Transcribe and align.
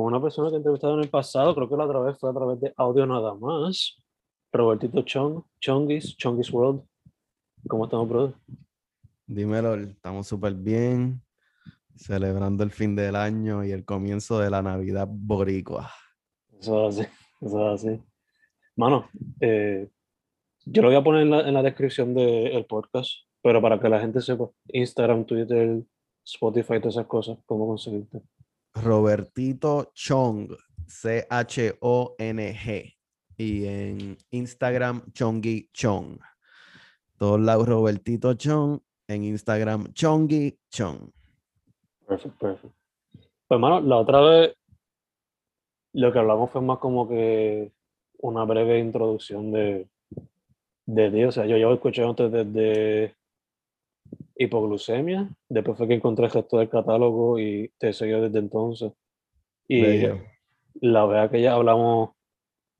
con 0.00 0.14
una 0.14 0.22
persona 0.22 0.48
que 0.48 0.54
he 0.54 0.56
entrevistado 0.56 0.94
en 0.94 1.00
el 1.00 1.10
pasado, 1.10 1.54
creo 1.54 1.68
que 1.68 1.76
la 1.76 1.84
otra 1.84 2.00
vez 2.00 2.18
fue 2.18 2.30
a 2.30 2.32
través 2.32 2.58
de 2.58 2.72
audio 2.78 3.04
nada 3.04 3.34
más, 3.34 4.02
Robertito 4.50 5.02
Chong, 5.02 5.42
Chongis, 5.60 6.16
Chongis 6.16 6.50
World. 6.50 6.82
¿Cómo 7.68 7.84
estamos, 7.84 8.08
brother? 8.08 8.34
Dímelo, 9.26 9.74
estamos 9.74 10.26
súper 10.26 10.54
bien, 10.54 11.20
celebrando 11.94 12.64
el 12.64 12.70
fin 12.70 12.96
del 12.96 13.14
año 13.14 13.62
y 13.62 13.72
el 13.72 13.84
comienzo 13.84 14.38
de 14.38 14.48
la 14.48 14.62
Navidad 14.62 15.06
boricua. 15.06 15.90
Eso 16.58 16.88
es 16.88 16.98
así, 16.98 17.08
eso 17.42 17.74
es 17.74 17.84
así. 17.84 18.02
Mano, 18.76 19.06
eh, 19.38 19.86
yo 20.64 20.80
lo 20.80 20.88
voy 20.88 20.96
a 20.96 21.04
poner 21.04 21.22
en 21.24 21.30
la, 21.30 21.46
en 21.46 21.52
la 21.52 21.62
descripción 21.62 22.14
del 22.14 22.64
podcast, 22.64 23.10
pero 23.42 23.60
para 23.60 23.78
que 23.78 23.90
la 23.90 24.00
gente 24.00 24.22
sepa, 24.22 24.48
Instagram, 24.68 25.26
Twitter, 25.26 25.82
Spotify, 26.24 26.80
todas 26.80 26.94
esas 26.94 27.06
cosas, 27.06 27.36
cómo 27.44 27.66
conseguirte. 27.66 28.22
Robertito 28.74 29.90
Chong, 29.94 30.48
C-H-O-N-G. 30.86 32.96
Y 33.36 33.66
en 33.66 34.16
Instagram, 34.30 35.02
Chongi 35.12 35.70
Chong. 35.72 36.18
Todos 37.16 37.40
lados, 37.40 37.68
Robertito 37.68 38.34
Chong. 38.34 38.80
En 39.08 39.24
Instagram, 39.24 39.92
Chongi 39.92 40.56
Chong. 40.70 41.10
Perfecto, 42.06 42.38
perfecto. 42.38 42.76
Pues, 43.12 43.56
hermano, 43.56 43.80
la 43.80 43.96
otra 43.96 44.20
vez 44.20 44.54
lo 45.92 46.12
que 46.12 46.18
hablamos 46.18 46.50
fue 46.50 46.60
más 46.60 46.78
como 46.78 47.08
que 47.08 47.72
una 48.18 48.44
breve 48.44 48.78
introducción 48.78 49.50
de, 49.50 49.88
de 50.86 51.10
ti. 51.10 51.24
O 51.24 51.32
sea, 51.32 51.46
yo 51.46 51.56
llevo 51.56 51.74
escuchándote 51.74 52.28
desde 52.28 53.16
hipoglucemia, 54.40 55.28
después 55.50 55.76
fue 55.76 55.86
que 55.86 55.94
encontré 55.94 56.24
el 56.24 56.32
gesto 56.32 56.58
del 56.58 56.70
catálogo 56.70 57.38
y 57.38 57.70
te 57.78 57.92
seguí 57.92 58.12
desde 58.12 58.38
entonces. 58.38 58.90
Y 59.68 59.82
Bello. 59.82 60.18
la 60.80 61.04
verdad 61.04 61.30
que 61.30 61.42
ya 61.42 61.52
hablamos 61.52 62.10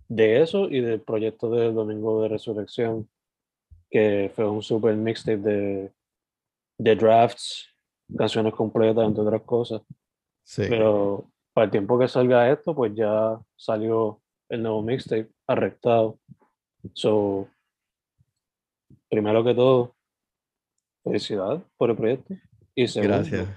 de 0.09 0.41
eso 0.41 0.71
y 0.71 0.81
del 0.81 1.03
proyecto 1.03 1.51
del 1.51 1.75
Domingo 1.75 2.23
de 2.23 2.29
Resurrección, 2.29 3.11
que 3.91 4.33
fue 4.35 4.49
un 4.49 4.63
super 4.63 4.97
mixtape 4.97 5.37
de, 5.37 5.93
de 6.79 6.97
drafts, 6.97 7.69
canciones 8.17 8.55
completas, 8.55 9.05
entre 9.05 9.23
otras 9.23 9.43
cosas. 9.43 9.83
Sí. 10.43 10.63
Pero 10.67 11.31
para 11.53 11.67
el 11.67 11.71
tiempo 11.71 11.99
que 11.99 12.09
salga 12.09 12.51
esto, 12.51 12.75
pues 12.75 12.95
ya 12.95 13.39
salió 13.55 14.23
el 14.49 14.63
nuevo 14.63 14.81
mixtape, 14.81 15.29
arrestado. 15.47 16.19
So, 16.95 17.49
primero 19.11 19.45
que 19.45 19.55
todo, 19.55 19.95
felicidades 21.11 21.63
por 21.77 21.91
el 21.91 21.97
proyecto. 21.97 22.35
Y 22.75 22.87
segundo, 22.87 23.17
Gracias. 23.17 23.49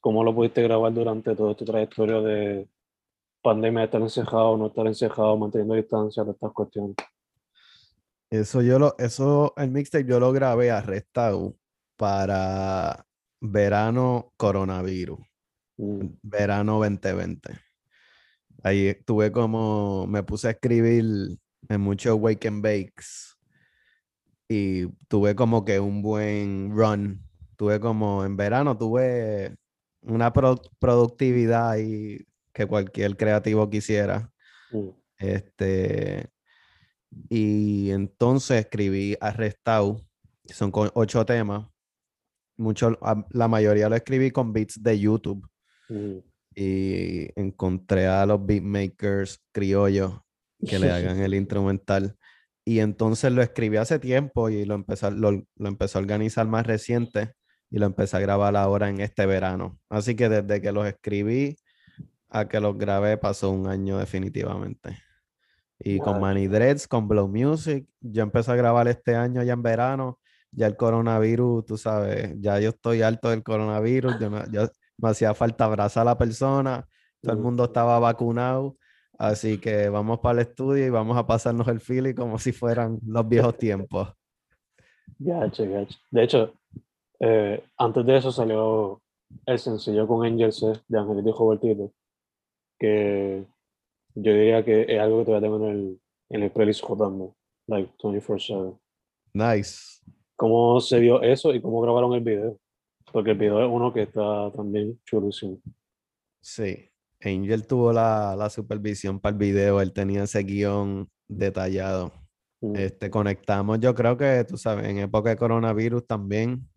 ¿cómo 0.00 0.22
lo 0.22 0.34
pudiste 0.34 0.62
grabar 0.62 0.92
durante 0.92 1.34
toda 1.34 1.54
tu 1.54 1.64
trayectoria 1.64 2.20
de 2.20 2.68
pandemia, 3.42 3.84
estar 3.84 4.02
encejado, 4.02 4.56
no 4.56 4.66
estar 4.66 4.86
encejado, 4.86 5.36
manteniendo 5.36 5.74
distancia 5.74 6.22
de 6.24 6.32
estas 6.32 6.52
cuestiones? 6.52 6.96
Eso 8.30 8.62
yo 8.62 8.78
lo, 8.78 8.94
eso, 8.98 9.54
el 9.56 9.70
mixtape 9.70 10.04
yo 10.04 10.20
lo 10.20 10.32
grabé 10.32 10.70
arrestado 10.70 11.56
para 11.96 13.04
verano 13.40 14.32
coronavirus. 14.36 15.18
Mm, 15.78 16.06
verano 16.22 16.78
2020. 16.78 17.58
Ahí 18.62 18.94
tuve 19.06 19.32
como, 19.32 20.06
me 20.06 20.22
puse 20.22 20.48
a 20.48 20.50
escribir 20.50 21.04
en 21.68 21.80
muchos 21.80 22.14
wake 22.20 22.46
and 22.46 22.62
bakes 22.62 23.39
y 24.52 24.88
tuve 25.06 25.36
como 25.36 25.64
que 25.64 25.78
un 25.78 26.02
buen 26.02 26.72
run. 26.76 27.22
Tuve 27.56 27.78
como, 27.78 28.24
en 28.24 28.36
verano 28.36 28.76
tuve 28.76 29.54
una 30.02 30.32
pro- 30.32 30.60
productividad 30.80 31.70
ahí 31.70 32.18
que 32.52 32.66
cualquier 32.66 33.16
creativo 33.16 33.70
quisiera. 33.70 34.32
mm, 34.72 34.88
Este, 35.18 36.28
y 37.28 37.90
entonces 37.90 38.60
escribí 38.60 39.16
Arrestado, 39.20 40.00
que 40.44 40.52
son 40.54 40.72
con 40.72 40.90
ocho 40.94 41.24
temas. 41.24 41.68
Mucho, 42.56 42.98
la 43.30 43.46
mayoría 43.48 43.88
lo 43.88 43.94
escribí 43.94 44.32
con 44.32 44.52
beats 44.52 44.82
de 44.82 44.98
YouTube 44.98 45.48
mm. 45.88 46.18
y 46.56 47.40
encontré 47.40 48.08
a 48.08 48.26
los 48.26 48.44
beatmakers 48.44 49.40
criollos 49.52 50.20
que 50.66 50.78
le 50.80 50.90
hagan 50.90 51.20
el 51.20 51.34
instrumental. 51.34 52.16
Y 52.70 52.78
entonces 52.78 53.32
lo 53.32 53.42
escribí 53.42 53.78
hace 53.78 53.98
tiempo 53.98 54.48
y 54.48 54.64
lo 54.64 54.76
empecé, 54.76 55.06
a- 55.06 55.10
lo, 55.10 55.32
lo 55.32 55.68
empecé 55.68 55.98
a 55.98 56.00
organizar 56.02 56.46
más 56.46 56.64
reciente 56.64 57.32
y 57.68 57.80
lo 57.80 57.86
empecé 57.86 58.16
a 58.16 58.20
grabar 58.20 58.54
ahora 58.54 58.88
en 58.88 59.00
este 59.00 59.26
verano. 59.26 59.80
Así 59.88 60.14
que 60.14 60.28
desde 60.28 60.60
que 60.62 60.70
los 60.70 60.86
escribí 60.86 61.56
a 62.28 62.46
que 62.46 62.60
los 62.60 62.78
grabé 62.78 63.18
pasó 63.18 63.50
un 63.50 63.66
año 63.66 63.98
definitivamente. 63.98 64.98
Y 65.80 65.98
con 65.98 66.12
Wow. 66.12 66.20
Manny 66.20 66.46
Dreads, 66.46 66.86
con 66.86 67.08
Blow 67.08 67.26
Music, 67.26 67.88
yo 68.00 68.22
empecé 68.22 68.52
a 68.52 68.54
grabar 68.54 68.86
este 68.86 69.16
año 69.16 69.42
ya 69.42 69.54
en 69.54 69.62
verano. 69.64 70.20
Ya 70.52 70.68
el 70.68 70.76
coronavirus, 70.76 71.66
tú 71.66 71.76
sabes, 71.76 72.34
ya 72.38 72.60
yo 72.60 72.68
estoy 72.68 73.02
harto 73.02 73.30
del 73.30 73.42
coronavirus, 73.42 74.16
yo 74.20 74.30
no- 74.30 74.48
yo- 74.52 74.68
me 74.96 75.08
hacía 75.08 75.34
falta 75.34 75.64
abrazar 75.64 76.02
a 76.02 76.04
la 76.12 76.18
persona, 76.18 76.86
todo 77.20 77.32
el 77.32 77.38
mundo 77.40 77.64
estaba 77.64 77.98
vacunado, 77.98 78.76
así 79.20 79.58
que 79.58 79.90
vamos 79.90 80.18
para 80.20 80.40
el 80.40 80.48
estudio 80.48 80.86
y 80.86 80.90
vamos 80.90 81.16
a 81.18 81.26
pasarnos 81.26 81.68
el 81.68 81.78
feeling 81.78 82.14
como 82.14 82.38
si 82.38 82.52
fueran 82.52 82.98
los 83.06 83.28
viejos 83.28 83.56
tiempos. 83.58 84.08
Gacho, 85.18 85.70
gacho. 85.70 85.98
De 86.10 86.22
hecho, 86.22 86.54
eh, 87.20 87.62
antes 87.76 88.06
de 88.06 88.16
eso 88.16 88.32
salió 88.32 89.02
el 89.44 89.58
sencillo 89.58 90.08
con 90.08 90.24
Angel 90.24 90.52
C 90.52 90.72
de 90.88 90.98
Angelito 90.98 91.28
y 91.28 91.32
Robertito, 91.32 91.92
que 92.78 93.44
yo 94.14 94.32
diría 94.32 94.64
que 94.64 94.86
es 94.88 94.98
algo 94.98 95.18
que 95.18 95.24
todavía 95.26 95.48
tengo 95.48 95.68
en 95.68 95.76
el, 95.76 96.00
en 96.30 96.42
el 96.42 96.50
playlist 96.50 96.82
jotando, 96.82 97.36
like 97.66 97.92
24/7. 98.02 98.78
Nice. 99.34 100.00
¿Cómo 100.34 100.80
se 100.80 100.98
vio 100.98 101.20
eso 101.20 101.54
y 101.54 101.60
cómo 101.60 101.82
grabaron 101.82 102.14
el 102.14 102.22
video? 102.22 102.58
Porque 103.12 103.32
el 103.32 103.38
video 103.38 103.62
es 103.62 103.70
uno 103.70 103.92
que 103.92 104.02
está 104.02 104.50
también 104.52 104.98
chulísimo. 105.04 105.58
Sí, 106.40 106.89
Angel 107.22 107.66
tuvo 107.66 107.92
la, 107.92 108.34
la 108.36 108.48
supervisión 108.50 109.20
para 109.20 109.32
el 109.32 109.38
video, 109.38 109.80
él 109.80 109.92
tenía 109.92 110.24
ese 110.24 110.42
guion 110.42 111.10
detallado. 111.28 112.12
Mm, 112.62 112.76
Este, 112.76 113.10
conectamos, 113.10 113.78
yo 113.80 113.94
creo 113.94 114.16
que, 114.16 114.44
tú 114.44 114.56
sabes, 114.56 114.86
en 114.86 114.98
época 114.98 115.30
de 115.30 115.36
coronavirus 115.36 116.06
también, 116.06 116.68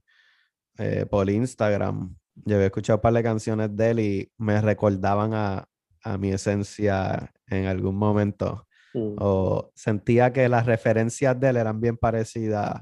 eh, 0.77 1.05
por 1.09 1.29
Instagram. 1.29 2.15
Yo 2.45 2.55
había 2.55 2.67
escuchado 2.67 2.97
un 2.97 3.01
par 3.01 3.13
de 3.13 3.23
canciones 3.23 3.75
de 3.75 3.89
él 3.91 3.99
y 3.99 4.31
me 4.37 4.59
recordaban 4.61 5.33
a, 5.33 5.65
a 6.03 6.17
mi 6.17 6.31
esencia 6.31 7.31
en 7.47 7.65
algún 7.65 7.95
momento. 7.95 8.67
Mm, 8.93 9.15
o 9.19 9.71
sentía 9.75 10.33
que 10.33 10.49
las 10.49 10.65
referencias 10.65 11.39
de 11.39 11.49
él 11.49 11.57
eran 11.57 11.79
bien 11.79 11.97
parecidas 11.97 12.81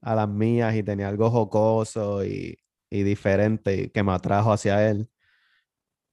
a 0.00 0.14
las 0.14 0.28
mías 0.28 0.74
y 0.76 0.82
tenía 0.82 1.08
algo 1.08 1.30
jocoso 1.30 2.24
y, 2.24 2.58
y 2.90 3.02
diferente 3.02 3.90
que 3.90 4.02
me 4.02 4.12
atrajo 4.12 4.52
hacia 4.52 4.88
él. 4.90 5.08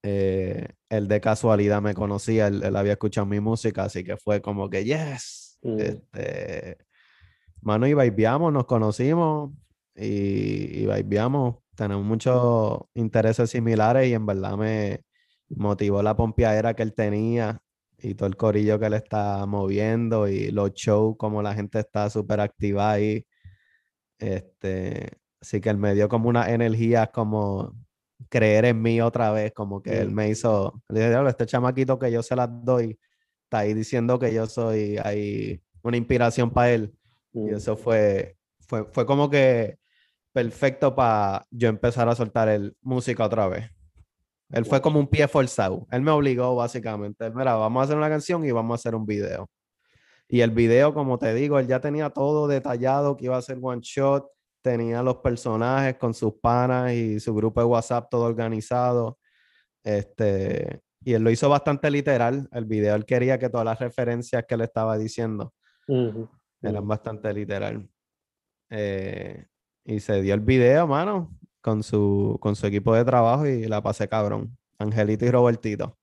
Eh, 0.03 0.67
él 0.89 1.07
de 1.07 1.21
casualidad 1.21 1.81
me 1.81 1.93
conocía, 1.93 2.47
él, 2.47 2.63
él 2.63 2.75
había 2.75 2.93
escuchado 2.93 3.25
mi 3.25 3.39
música, 3.39 3.83
así 3.85 4.03
que 4.03 4.17
fue 4.17 4.41
como 4.41 4.69
que, 4.69 4.83
yes, 4.85 5.45
Mm. 5.65 5.79
este, 5.79 6.77
mano, 7.61 7.87
y 7.87 7.93
vibeamos, 7.95 8.53
nos 8.53 8.65
conocimos 8.65 9.51
y, 9.95 10.83
y 10.83 10.85
vibeamos, 10.85 11.57
tenemos 11.75 12.05
muchos 12.05 12.81
intereses 12.93 13.49
similares 13.49 14.07
y 14.07 14.13
en 14.13 14.25
verdad 14.25 14.57
me 14.57 15.01
motivó 15.49 16.03
la 16.03 16.15
pompeadera 16.15 16.75
que 16.75 16.83
él 16.83 16.93
tenía 16.93 17.59
y 17.97 18.13
todo 18.13 18.27
el 18.27 18.37
corillo 18.37 18.79
que 18.79 18.85
él 18.87 18.93
está 18.93 19.45
moviendo 19.47 20.27
y 20.27 20.51
los 20.51 20.73
shows, 20.73 21.15
como 21.17 21.41
la 21.41 21.55
gente 21.55 21.79
está 21.79 22.09
súper 22.09 22.41
activa 22.41 22.91
ahí. 22.91 23.25
Este, 24.19 25.17
así 25.41 25.61
que 25.61 25.69
él 25.69 25.77
me 25.77 25.95
dio 25.95 26.07
como 26.09 26.29
una 26.29 26.51
energía 26.51 27.07
como 27.07 27.73
creer 28.29 28.65
en 28.65 28.81
mí 28.81 29.01
otra 29.01 29.31
vez, 29.31 29.53
como 29.53 29.81
que 29.81 29.99
él 29.99 30.11
me 30.11 30.29
hizo, 30.29 30.81
le 30.89 30.99
dije, 30.99 31.09
"Diablo, 31.09 31.29
este 31.29 31.45
chamaquito 31.45 31.99
que 31.99 32.11
yo 32.11 32.23
se 32.23 32.35
las 32.35 32.49
doy, 32.63 32.99
está 33.45 33.59
ahí 33.59 33.73
diciendo 33.73 34.19
que 34.19 34.33
yo 34.33 34.47
soy 34.47 34.97
ahí 34.97 35.61
una 35.83 35.97
inspiración 35.97 36.51
para 36.51 36.71
él. 36.71 36.93
Y 37.33 37.39
mm, 37.39 37.55
eso 37.55 37.77
fue, 37.77 38.37
fue, 38.59 38.85
fue 38.85 39.05
como 39.05 39.29
que 39.29 39.77
perfecto 40.33 40.95
para 40.95 41.45
yo 41.51 41.69
empezar 41.69 42.09
a 42.09 42.15
soltar 42.15 42.49
el 42.49 42.75
música 42.81 43.23
otra 43.23 43.47
vez. 43.47 43.69
Él 44.51 44.65
fue 44.65 44.81
como 44.81 44.99
un 44.99 45.07
pie 45.07 45.27
forzado. 45.27 45.87
Él 45.91 46.01
me 46.01 46.11
obligó 46.11 46.55
básicamente. 46.55 47.29
Mira, 47.31 47.55
vamos 47.55 47.81
a 47.81 47.83
hacer 47.85 47.97
una 47.97 48.09
canción 48.09 48.45
y 48.45 48.51
vamos 48.51 48.73
a 48.73 48.79
hacer 48.79 48.95
un 48.95 49.05
video. 49.05 49.49
Y 50.27 50.41
el 50.41 50.51
video, 50.51 50.93
como 50.93 51.19
te 51.19 51.33
digo, 51.33 51.59
él 51.59 51.67
ya 51.67 51.79
tenía 51.79 52.09
todo 52.09 52.47
detallado, 52.47 53.15
que 53.15 53.25
iba 53.25 53.37
a 53.37 53.41
ser 53.41 53.59
one 53.61 53.81
shot, 53.81 54.25
tenía 54.65 55.03
los 55.03 55.17
personajes 55.17 55.95
con 55.97 56.15
sus 56.15 56.33
panas 56.41 56.91
y 56.91 57.19
su 57.19 57.35
grupo 57.35 57.59
de 57.59 57.67
WhatsApp 57.67 58.09
todo 58.09 58.23
organizado. 58.23 59.19
Este, 59.83 60.81
y 61.03 61.13
él 61.13 61.21
lo 61.21 61.29
hizo 61.29 61.47
bastante 61.47 61.91
literal. 61.91 62.49
El 62.51 62.65
video, 62.65 62.95
él 62.95 63.05
quería 63.05 63.37
que 63.37 63.47
todas 63.47 63.63
las 63.63 63.77
referencias 63.77 64.43
que 64.47 64.55
él 64.55 64.61
estaba 64.61 64.97
diciendo 64.97 65.53
ujú, 65.87 66.27
eran 66.63 66.83
mm. 66.83 66.87
bastante 66.87 67.31
literal. 67.31 67.87
Eh, 68.71 69.45
y 69.85 69.99
se 69.99 70.19
dio 70.23 70.33
el 70.33 70.39
video, 70.39 70.87
mano, 70.87 71.37
con 71.61 71.83
su, 71.83 72.39
con 72.41 72.55
su 72.55 72.65
equipo 72.65 72.95
de 72.95 73.05
trabajo 73.05 73.45
y 73.45 73.65
la 73.65 73.83
pasé 73.83 74.09
cabrón. 74.09 74.57
Angelito 74.79 75.25
y 75.25 75.29
Robertito. 75.29 75.95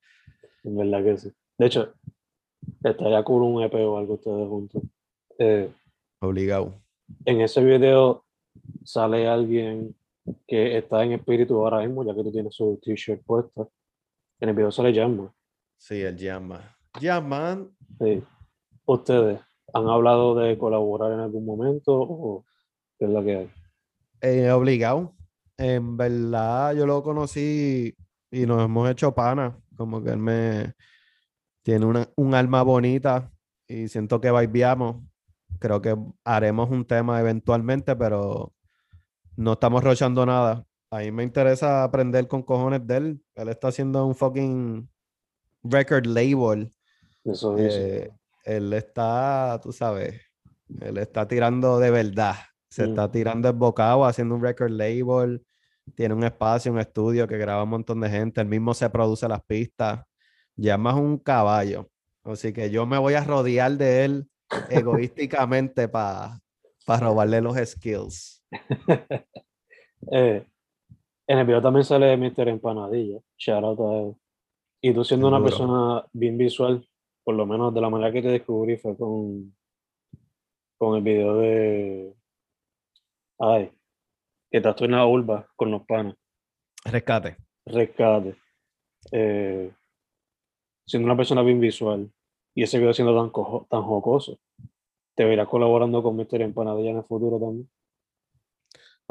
En 0.63 0.77
verdad 0.77 1.03
que 1.03 1.17
sí. 1.17 1.33
De 1.57 1.65
hecho, 1.65 1.93
estaría 2.81 3.21
cool 3.23 3.43
un 3.43 3.61
EP 3.61 3.73
o 3.73 3.97
algo 3.97 4.13
ustedes 4.13 4.47
juntos. 4.47 4.83
Eh, 5.37 5.69
Obligado. 6.21 6.75
en 7.25 7.41
ese 7.41 7.61
video 7.61 8.22
sale 8.83 9.27
alguien 9.27 9.95
que 10.47 10.77
está 10.77 11.03
en 11.03 11.13
espíritu 11.13 11.55
ahora 11.55 11.79
mismo, 11.79 12.03
ya 12.05 12.15
que 12.15 12.23
tú 12.23 12.31
tienes 12.31 12.55
su 12.55 12.79
t-shirt 12.81 13.23
puesta. 13.25 13.67
En 14.39 14.49
el 14.49 14.55
video 14.55 14.71
sale 14.71 14.93
Jamma. 14.93 15.33
Sí, 15.77 16.01
el 16.01 16.17
Jamma. 16.17 16.75
Jamman. 16.99 17.69
Sí. 17.99 18.23
¿Ustedes 18.85 19.39
han 19.73 19.87
hablado 19.87 20.35
de 20.35 20.57
colaborar 20.57 21.13
en 21.13 21.19
algún 21.19 21.45
momento 21.45 21.93
o 21.93 22.45
qué 22.97 23.05
es 23.05 23.11
lo 23.11 23.23
que 23.23 23.35
hay? 23.35 23.51
Eh, 24.21 24.51
obligado. 24.51 25.13
En 25.57 25.97
verdad, 25.97 26.75
yo 26.75 26.85
lo 26.85 27.03
conocí 27.03 27.95
y 28.31 28.45
nos 28.45 28.63
hemos 28.63 28.89
hecho 28.89 29.13
pana. 29.13 29.57
Como 29.75 30.03
que 30.03 30.11
él 30.11 30.17
me 30.17 30.73
tiene 31.63 31.85
una, 31.85 32.07
un 32.15 32.33
alma 32.33 32.63
bonita 32.63 33.31
y 33.67 33.87
siento 33.87 34.19
que 34.21 34.31
vibeamos. 34.31 35.03
Creo 35.59 35.81
que 35.81 35.95
haremos 36.23 36.69
un 36.69 36.85
tema 36.85 37.19
eventualmente, 37.19 37.95
pero 37.95 38.53
no 39.37 39.53
estamos 39.53 39.83
rochando 39.83 40.25
nada. 40.25 40.65
A 40.91 40.99
mí 40.99 41.11
me 41.11 41.23
interesa 41.23 41.83
aprender 41.83 42.27
con 42.27 42.43
cojones 42.43 42.85
de 42.85 42.97
él. 42.97 43.23
Él 43.35 43.49
está 43.49 43.69
haciendo 43.69 44.05
un 44.05 44.15
fucking 44.15 44.87
record 45.63 46.05
label. 46.05 46.71
Eso 47.23 47.55
dice. 47.55 47.97
Eh, 48.05 48.11
él 48.45 48.73
está, 48.73 49.59
tú 49.63 49.71
sabes, 49.71 50.21
él 50.81 50.97
está 50.97 51.27
tirando 51.27 51.79
de 51.79 51.89
verdad. 51.91 52.35
Se 52.69 52.85
Mm. 52.85 52.89
está 52.89 53.11
tirando 53.11 53.47
el 53.49 53.55
bocado, 53.55 54.05
haciendo 54.05 54.35
un 54.35 54.41
record 54.41 54.71
label. 54.71 55.45
Tiene 55.95 56.13
un 56.13 56.23
espacio, 56.23 56.71
un 56.71 56.79
estudio 56.79 57.27
que 57.27 57.37
graba 57.37 57.63
un 57.63 57.69
montón 57.69 57.99
de 58.01 58.09
gente. 58.09 58.41
Él 58.41 58.47
mismo 58.47 58.73
se 58.73 58.89
produce 58.89 59.27
las 59.27 59.41
pistas. 59.43 60.01
Ya 60.55 60.77
más 60.77 60.95
un 60.95 61.17
caballo. 61.17 61.89
Así 62.23 62.53
que 62.53 62.69
yo 62.69 62.85
me 62.85 62.97
voy 62.97 63.15
a 63.15 63.23
rodear 63.23 63.71
de 63.77 64.05
él 64.05 64.29
egoísticamente 64.69 65.87
para 65.87 66.39
robarle 66.87 67.41
los 67.41 67.57
skills. 67.57 68.42
Eh, 70.11 70.45
en 71.27 71.37
el 71.39 71.45
video 71.45 71.61
también 71.61 71.85
sale 71.85 72.17
Mr. 72.17 72.49
Empanadilla. 72.49 73.21
Shout 73.37 73.63
out 73.63 73.79
a 73.79 73.93
él. 74.01 74.15
Y 74.81 74.93
tú 74.93 75.03
siendo 75.05 75.29
una 75.29 75.37
persona 75.45 76.05
bien 76.11 76.37
visual, 76.37 76.85
por 77.23 77.35
lo 77.35 77.45
menos 77.45 77.73
de 77.73 77.79
la 77.79 77.89
manera 77.89 78.11
que 78.11 78.21
te 78.21 78.27
descubrí 78.27 78.75
fue 78.75 78.97
con, 78.97 79.55
con 80.77 80.97
el 80.97 81.03
video 81.03 81.37
de. 81.37 82.13
Ay, 83.39 83.71
que 84.51 84.57
estás 84.57 84.75
tú 84.75 84.83
en 84.83 84.91
la 84.91 85.05
urba 85.05 85.47
con 85.55 85.71
los 85.71 85.85
panas. 85.85 86.15
Rescate. 86.83 87.37
Rescate. 87.65 88.35
Eh, 89.13 89.71
siendo 90.85 91.05
una 91.05 91.15
persona 91.15 91.41
bien 91.43 91.61
visual 91.61 92.11
y 92.53 92.63
ese 92.63 92.77
video 92.77 92.93
siendo 92.93 93.15
tan, 93.17 93.29
cojo- 93.29 93.65
tan 93.69 93.83
jocoso, 93.83 94.37
te 95.15 95.23
verás 95.23 95.47
colaborando 95.47 96.03
con 96.03 96.17
Mr. 96.17 96.41
Empanadilla 96.41 96.91
en 96.91 96.97
el 96.97 97.03
futuro 97.05 97.39
también. 97.39 97.69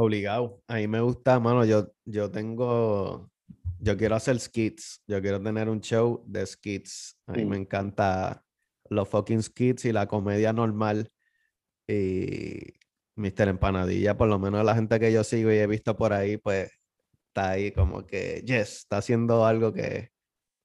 Obligado. 0.03 0.61
A 0.67 0.75
mí 0.75 0.89
me 0.89 1.01
gusta, 1.01 1.39
mano. 1.39 1.65
Yo, 1.65 1.93
yo 2.05 2.29
tengo. 2.29 3.31
Yo 3.79 3.97
quiero 3.97 4.17
hacer 4.17 4.41
skits. 4.41 5.01
Yo 5.07 5.21
quiero 5.23 5.41
tener 5.41 5.69
un 5.69 5.81
show 5.81 6.25
de 6.27 6.45
skits. 6.45 7.17
A 7.29 7.33
mí 7.33 7.45
me 7.45 7.57
encanta 7.57 8.45
los 8.91 9.09
fucking 9.09 9.45
skits 9.45 9.85
y 9.85 9.93
la 9.93 10.09
comedia 10.09 10.53
normal. 10.53 11.09
Y 11.87 12.73
Mr. 13.15 13.49
Empanadilla, 13.49 14.17
por 14.17 14.29
lo 14.29 14.41
menos 14.41 14.65
la 14.65 14.75
gente 14.75 14.99
que 14.99 15.13
yo 15.13 15.23
sigo 15.23 15.53
y 15.53 15.59
he 15.59 15.67
visto 15.69 15.97
por 15.97 16.13
ahí, 16.13 16.37
pues 16.37 16.73
está 17.29 17.51
ahí 17.51 17.71
como 17.71 18.05
que, 18.05 18.43
yes, 18.45 18.79
está 18.79 18.97
haciendo 18.97 19.47
algo 19.47 19.73
que 19.73 20.11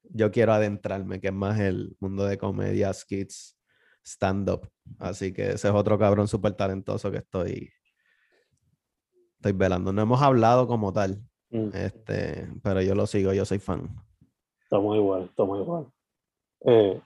yo 0.02 0.32
quiero 0.32 0.54
adentrarme, 0.54 1.20
que 1.20 1.28
es 1.28 1.34
más 1.34 1.60
el 1.60 1.96
mundo 2.00 2.26
de 2.26 2.40
comedia, 2.40 2.92
skits, 2.92 3.56
stand-up. 4.04 4.68
Así 4.98 5.32
que 5.32 5.52
ese 5.52 5.68
es 5.68 5.74
otro 5.74 6.00
cabrón 6.00 6.28
súper 6.28 6.54
talentoso 6.54 7.12
que 7.12 7.18
estoy, 7.18 7.70
estoy 9.38 9.54
velando. 9.54 9.92
No 9.94 10.02
hemos 10.02 10.22
hablado 10.22 10.68
como 10.68 10.92
tal, 10.94 11.22
Mm. 11.50 11.70
este, 11.74 12.50
pero 12.62 12.82
yo 12.82 12.94
lo 12.94 13.08
sigo, 13.08 13.32
yo 13.32 13.46
soy 13.46 13.60
fan. 13.60 13.88
Estamos 14.64 14.98
igual, 14.98 15.24
estamos 15.24 15.60
igual. 15.62 15.86
Eh, 16.66 17.00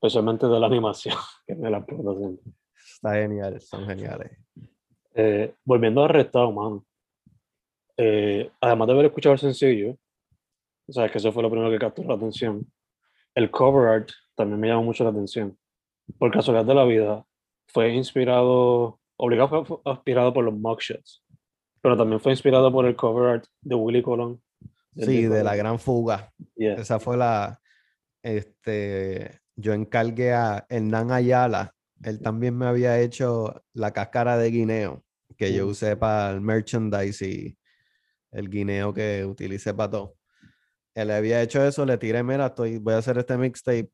especialmente 0.00 0.46
de 0.46 0.58
la 0.58 0.66
animación, 0.66 1.14
que 1.46 1.54
me 1.54 1.70
la 1.70 1.78
acuerdo 1.78 2.16
siempre. 2.16 2.52
Está 2.94 3.14
genial, 3.14 3.60
son 3.60 3.84
geniales. 3.86 4.38
Eh, 5.14 5.54
volviendo 5.64 6.00
a 6.02 6.06
Arrestado, 6.06 6.50
mano. 6.52 6.84
Eh, 7.96 8.50
además 8.60 8.86
de 8.88 8.92
haber 8.94 9.06
escuchado 9.06 9.34
el 9.34 9.38
sencillo, 9.38 9.96
o 10.88 10.92
sea, 10.92 11.10
que 11.10 11.18
eso 11.18 11.30
fue 11.32 11.42
lo 11.42 11.50
primero 11.50 11.70
que 11.70 11.78
capturó 11.78 12.08
la 12.08 12.14
atención, 12.14 12.66
el 13.34 13.50
cover 13.50 13.88
art 13.88 14.08
también 14.34 14.60
me 14.60 14.68
llamó 14.68 14.82
mucho 14.84 15.04
la 15.04 15.10
atención. 15.10 15.56
Por 16.18 16.30
casualidad 16.30 16.64
de 16.66 16.74
la 16.74 16.84
vida, 16.84 17.24
fue 17.68 17.92
inspirado, 17.94 18.98
obligado 19.16 19.64
fue 19.64 19.78
inspirado 19.84 20.32
por 20.32 20.44
los 20.44 20.54
mugshots, 20.54 21.22
pero 21.84 21.98
también 21.98 22.18
fue 22.18 22.32
inspirado 22.32 22.72
por 22.72 22.86
el 22.86 22.96
cover 22.96 23.28
art 23.28 23.44
de 23.60 23.74
Willy 23.74 24.00
Colón. 24.00 24.40
Sí, 24.96 25.26
de 25.26 25.44
la 25.44 25.54
gran 25.54 25.78
fuga. 25.78 26.32
Yeah. 26.56 26.76
Esa 26.76 26.98
fue 26.98 27.18
la, 27.18 27.60
este, 28.22 29.42
yo 29.54 29.74
encargué 29.74 30.32
a 30.32 30.64
Hernán 30.70 31.10
Ayala. 31.12 31.74
Él 32.02 32.22
también 32.22 32.56
me 32.56 32.64
había 32.64 32.98
hecho 33.00 33.62
la 33.74 33.90
cáscara 33.92 34.38
de 34.38 34.50
guineo 34.50 35.04
que 35.36 35.52
yo 35.52 35.66
Mm. 35.66 35.68
usé 35.68 35.94
para 35.94 36.30
el 36.30 36.40
merchandise 36.40 37.20
y 37.28 37.58
el 38.32 38.48
guineo 38.48 38.94
que 38.94 39.26
utilicé 39.26 39.74
para 39.74 39.90
todo. 39.90 40.14
Él 40.94 41.10
había 41.10 41.42
hecho 41.42 41.62
eso, 41.62 41.84
le 41.84 41.98
tiré, 41.98 42.22
mira, 42.22 42.46
estoy, 42.46 42.78
voy 42.78 42.94
a 42.94 42.98
hacer 42.98 43.18
este 43.18 43.36
mixtape. 43.36 43.90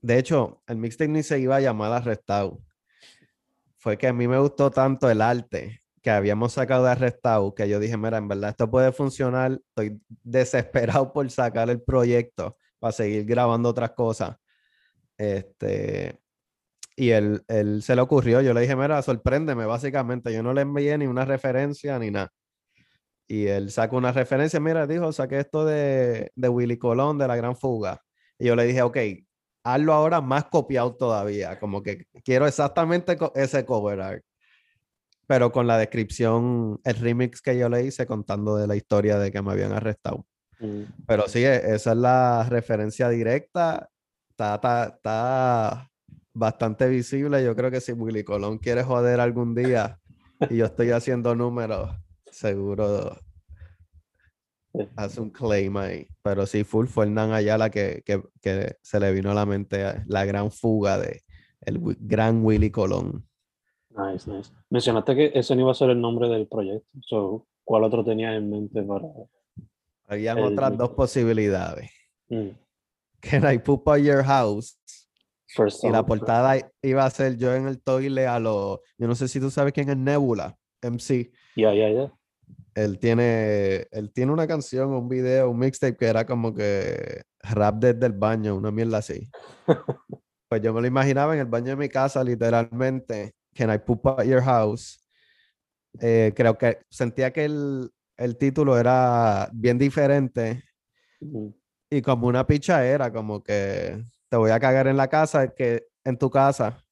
De 0.00 0.18
hecho, 0.18 0.62
el 0.66 0.78
mixtape 0.78 1.08
ni 1.08 1.22
se 1.22 1.38
iba 1.38 1.56
a 1.56 1.60
llamar 1.60 1.92
Arrestado. 1.92 2.58
Fue 3.76 3.98
que 3.98 4.06
a 4.08 4.14
mí 4.14 4.26
me 4.26 4.38
gustó 4.38 4.70
tanto 4.70 5.10
el 5.10 5.20
arte 5.20 5.81
que 6.02 6.10
habíamos 6.10 6.52
sacado 6.54 6.84
de 6.84 6.90
Arrestado 6.90 7.54
que 7.54 7.68
yo 7.68 7.78
dije, 7.78 7.96
mira, 7.96 8.18
en 8.18 8.28
verdad 8.28 8.50
esto 8.50 8.70
puede 8.70 8.92
funcionar. 8.92 9.52
Estoy 9.68 10.00
desesperado 10.08 11.12
por 11.12 11.30
sacar 11.30 11.70
el 11.70 11.80
proyecto 11.80 12.58
para 12.78 12.92
seguir 12.92 13.24
grabando 13.24 13.68
otras 13.68 13.92
cosas. 13.92 14.36
Este, 15.16 16.18
y 16.96 17.10
él, 17.10 17.42
él 17.48 17.82
se 17.82 17.94
le 17.94 18.02
ocurrió, 18.02 18.40
yo 18.40 18.52
le 18.52 18.62
dije, 18.62 18.76
mira, 18.76 19.00
sorpréndeme, 19.02 19.64
básicamente. 19.64 20.32
Yo 20.32 20.42
no 20.42 20.52
le 20.52 20.62
envié 20.62 20.98
ni 20.98 21.06
una 21.06 21.24
referencia 21.24 21.98
ni 21.98 22.10
nada. 22.10 22.32
Y 23.28 23.46
él 23.46 23.70
sacó 23.70 23.96
una 23.96 24.12
referencia, 24.12 24.60
mira, 24.60 24.86
dijo, 24.86 25.12
saqué 25.12 25.38
esto 25.38 25.64
de, 25.64 26.32
de 26.34 26.48
Willy 26.48 26.78
Colón, 26.78 27.18
de 27.18 27.28
La 27.28 27.36
Gran 27.36 27.56
Fuga. 27.56 28.02
Y 28.38 28.46
yo 28.46 28.56
le 28.56 28.64
dije, 28.64 28.82
ok, 28.82 28.98
hazlo 29.64 29.92
ahora 29.92 30.20
más 30.20 30.46
copiado 30.46 30.94
todavía, 30.96 31.58
como 31.58 31.82
que 31.82 32.06
quiero 32.24 32.46
exactamente 32.46 33.16
ese 33.34 33.64
cover 33.64 34.00
art, 34.00 34.24
pero 35.32 35.50
con 35.50 35.66
la 35.66 35.78
descripción, 35.78 36.78
el 36.84 36.96
remix 36.96 37.40
que 37.40 37.56
yo 37.56 37.70
le 37.70 37.86
hice 37.86 38.04
contando 38.04 38.54
de 38.58 38.66
la 38.66 38.76
historia 38.76 39.18
de 39.18 39.32
que 39.32 39.40
me 39.40 39.52
habían 39.52 39.72
arrestado. 39.72 40.26
Mm. 40.60 40.82
Pero 41.06 41.26
sí, 41.26 41.38
e- 41.38 41.74
esa 41.74 41.92
es 41.92 41.96
la 41.96 42.46
referencia 42.50 43.08
directa. 43.08 43.88
Está, 44.28 44.56
está, 44.56 44.88
está 44.88 45.90
bastante 46.34 46.86
visible. 46.86 47.42
Yo 47.42 47.56
creo 47.56 47.70
que 47.70 47.80
si 47.80 47.92
Willy 47.92 48.24
Colón 48.24 48.58
quiere 48.58 48.82
joder 48.82 49.20
algún 49.20 49.54
día 49.54 49.98
y 50.50 50.58
yo 50.58 50.66
estoy 50.66 50.90
haciendo 50.90 51.34
números, 51.34 51.96
seguro 52.30 53.16
hace 54.96 55.18
un 55.18 55.30
claim 55.30 55.74
ahí. 55.78 56.06
Pero 56.22 56.44
sí, 56.44 56.62
full 56.62 56.88
fue 56.88 57.06
Hernán 57.06 57.32
Ayala 57.32 57.70
que, 57.70 58.02
que, 58.04 58.22
que 58.42 58.76
se 58.82 59.00
le 59.00 59.14
vino 59.14 59.30
a 59.30 59.34
la 59.34 59.46
mente 59.46 59.82
la 60.04 60.26
gran 60.26 60.50
fuga 60.50 60.98
de 60.98 61.22
el 61.62 61.80
gran 62.00 62.44
Willy 62.44 62.70
Colón. 62.70 63.26
Nice, 63.96 64.30
nice. 64.30 64.50
Mencionaste 64.70 65.14
que 65.14 65.32
ese 65.34 65.54
no 65.54 65.62
iba 65.62 65.70
a 65.72 65.74
ser 65.74 65.90
el 65.90 66.00
nombre 66.00 66.28
del 66.28 66.46
proyecto. 66.46 66.88
So, 67.06 67.46
¿Cuál 67.64 67.84
otro 67.84 68.04
tenías 68.04 68.34
en 68.34 68.50
mente 68.50 68.82
para...? 68.82 69.06
Habían 70.08 70.38
El 70.38 70.44
otras 70.44 70.76
dos 70.76 70.90
posibilidades. 70.90 71.90
Mm. 72.28 72.48
Can 73.20 73.54
I 73.54 73.58
poop 73.58 73.88
at 73.88 73.98
your 73.98 74.22
house? 74.24 74.78
First 75.46 75.84
Y 75.84 75.90
la 75.90 76.04
portada 76.04 76.56
i- 76.56 76.64
iba 76.82 77.04
a 77.04 77.10
ser 77.10 77.36
yo 77.36 77.54
en 77.54 77.68
el 77.68 77.80
toile 77.80 78.26
a 78.26 78.40
lo. 78.40 78.80
Yo 78.98 79.06
no 79.06 79.14
sé 79.14 79.28
si 79.28 79.38
tú 79.38 79.50
sabes 79.50 79.72
quién 79.72 79.88
es 79.90 79.96
Nebula, 79.96 80.56
MC. 80.82 81.30
Ya, 81.56 81.72
ya, 81.72 81.88
ya. 81.90 82.12
Él 82.74 82.98
tiene, 82.98 83.86
él 83.90 84.10
tiene 84.12 84.32
una 84.32 84.46
canción, 84.46 84.92
un 84.92 85.08
video, 85.08 85.50
un 85.50 85.58
mixtape 85.58 85.96
que 85.96 86.06
era 86.06 86.24
como 86.26 86.52
que 86.54 87.22
rap 87.42 87.76
desde 87.76 88.06
el 88.06 88.12
baño, 88.12 88.56
una 88.56 88.70
mierda 88.70 88.98
así. 88.98 89.30
Pues 90.48 90.60
yo 90.60 90.74
me 90.74 90.82
lo 90.82 90.86
imaginaba 90.86 91.32
en 91.32 91.40
el 91.40 91.46
baño 91.46 91.68
de 91.68 91.76
mi 91.76 91.88
casa, 91.88 92.22
literalmente. 92.22 93.32
Can 93.54 93.72
I 93.72 93.78
poop 93.78 94.06
at 94.06 94.24
your 94.24 94.42
house? 94.42 94.98
Eh, 96.00 96.32
creo 96.34 96.56
que 96.56 96.78
sentía 96.88 97.32
que 97.32 97.44
el, 97.44 97.90
el 98.16 98.36
título 98.36 98.78
era 98.78 99.50
bien 99.52 99.78
diferente 99.78 100.64
y 101.90 102.00
como 102.02 102.26
una 102.26 102.46
pichadera, 102.46 103.12
como 103.12 103.42
que 103.42 104.02
te 104.28 104.36
voy 104.36 104.50
a 104.50 104.58
cagar 104.58 104.86
en 104.86 104.96
la 104.96 105.08
casa, 105.08 105.48
que 105.48 105.86
en 106.04 106.16
tu 106.16 106.30
casa 106.30 106.82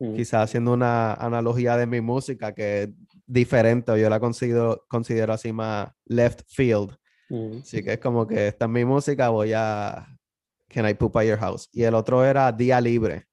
Mm. 0.00 0.14
quizás 0.14 0.44
haciendo 0.44 0.72
una 0.72 1.14
analogía 1.14 1.76
de 1.76 1.86
mi 1.86 2.00
música 2.00 2.54
que 2.54 2.84
es 2.84 2.88
diferente, 3.26 3.90
o 3.92 3.96
yo 3.96 4.08
la 4.08 4.20
considero, 4.20 4.84
considero 4.88 5.32
así 5.32 5.52
más 5.52 5.90
left 6.06 6.42
field. 6.46 6.96
Mm. 7.28 7.58
Así 7.62 7.82
que 7.82 7.94
es 7.94 7.98
como 7.98 8.26
que 8.26 8.48
esta 8.48 8.66
es 8.66 8.70
mi 8.70 8.84
música, 8.84 9.28
voy 9.30 9.52
a 9.54 10.06
Can 10.68 10.88
I 10.88 10.94
Poop 10.94 11.16
at 11.16 11.24
Your 11.24 11.38
House? 11.38 11.68
Y 11.72 11.82
el 11.82 11.94
otro 11.94 12.24
era 12.24 12.52
Día 12.52 12.80
Libre. 12.80 13.26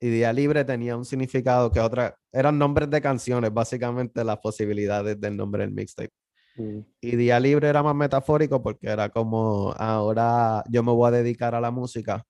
Y 0.00 0.08
Día 0.08 0.32
Libre 0.32 0.64
tenía 0.64 0.96
un 0.96 1.04
significado 1.04 1.70
que 1.70 1.78
otra, 1.78 2.16
eran 2.32 2.58
nombres 2.58 2.88
de 2.88 3.02
canciones, 3.02 3.52
básicamente 3.52 4.24
las 4.24 4.38
posibilidades 4.38 5.20
del 5.20 5.36
nombre 5.36 5.62
del 5.62 5.72
mixtape. 5.72 6.10
Mm. 6.56 6.78
Y 7.02 7.16
Día 7.16 7.38
Libre 7.38 7.68
era 7.68 7.82
más 7.82 7.94
metafórico 7.94 8.62
porque 8.62 8.88
era 8.88 9.10
como 9.10 9.74
ahora 9.76 10.64
yo 10.70 10.82
me 10.82 10.92
voy 10.92 11.08
a 11.08 11.10
dedicar 11.10 11.54
a 11.54 11.60
la 11.60 11.70
música. 11.70 12.24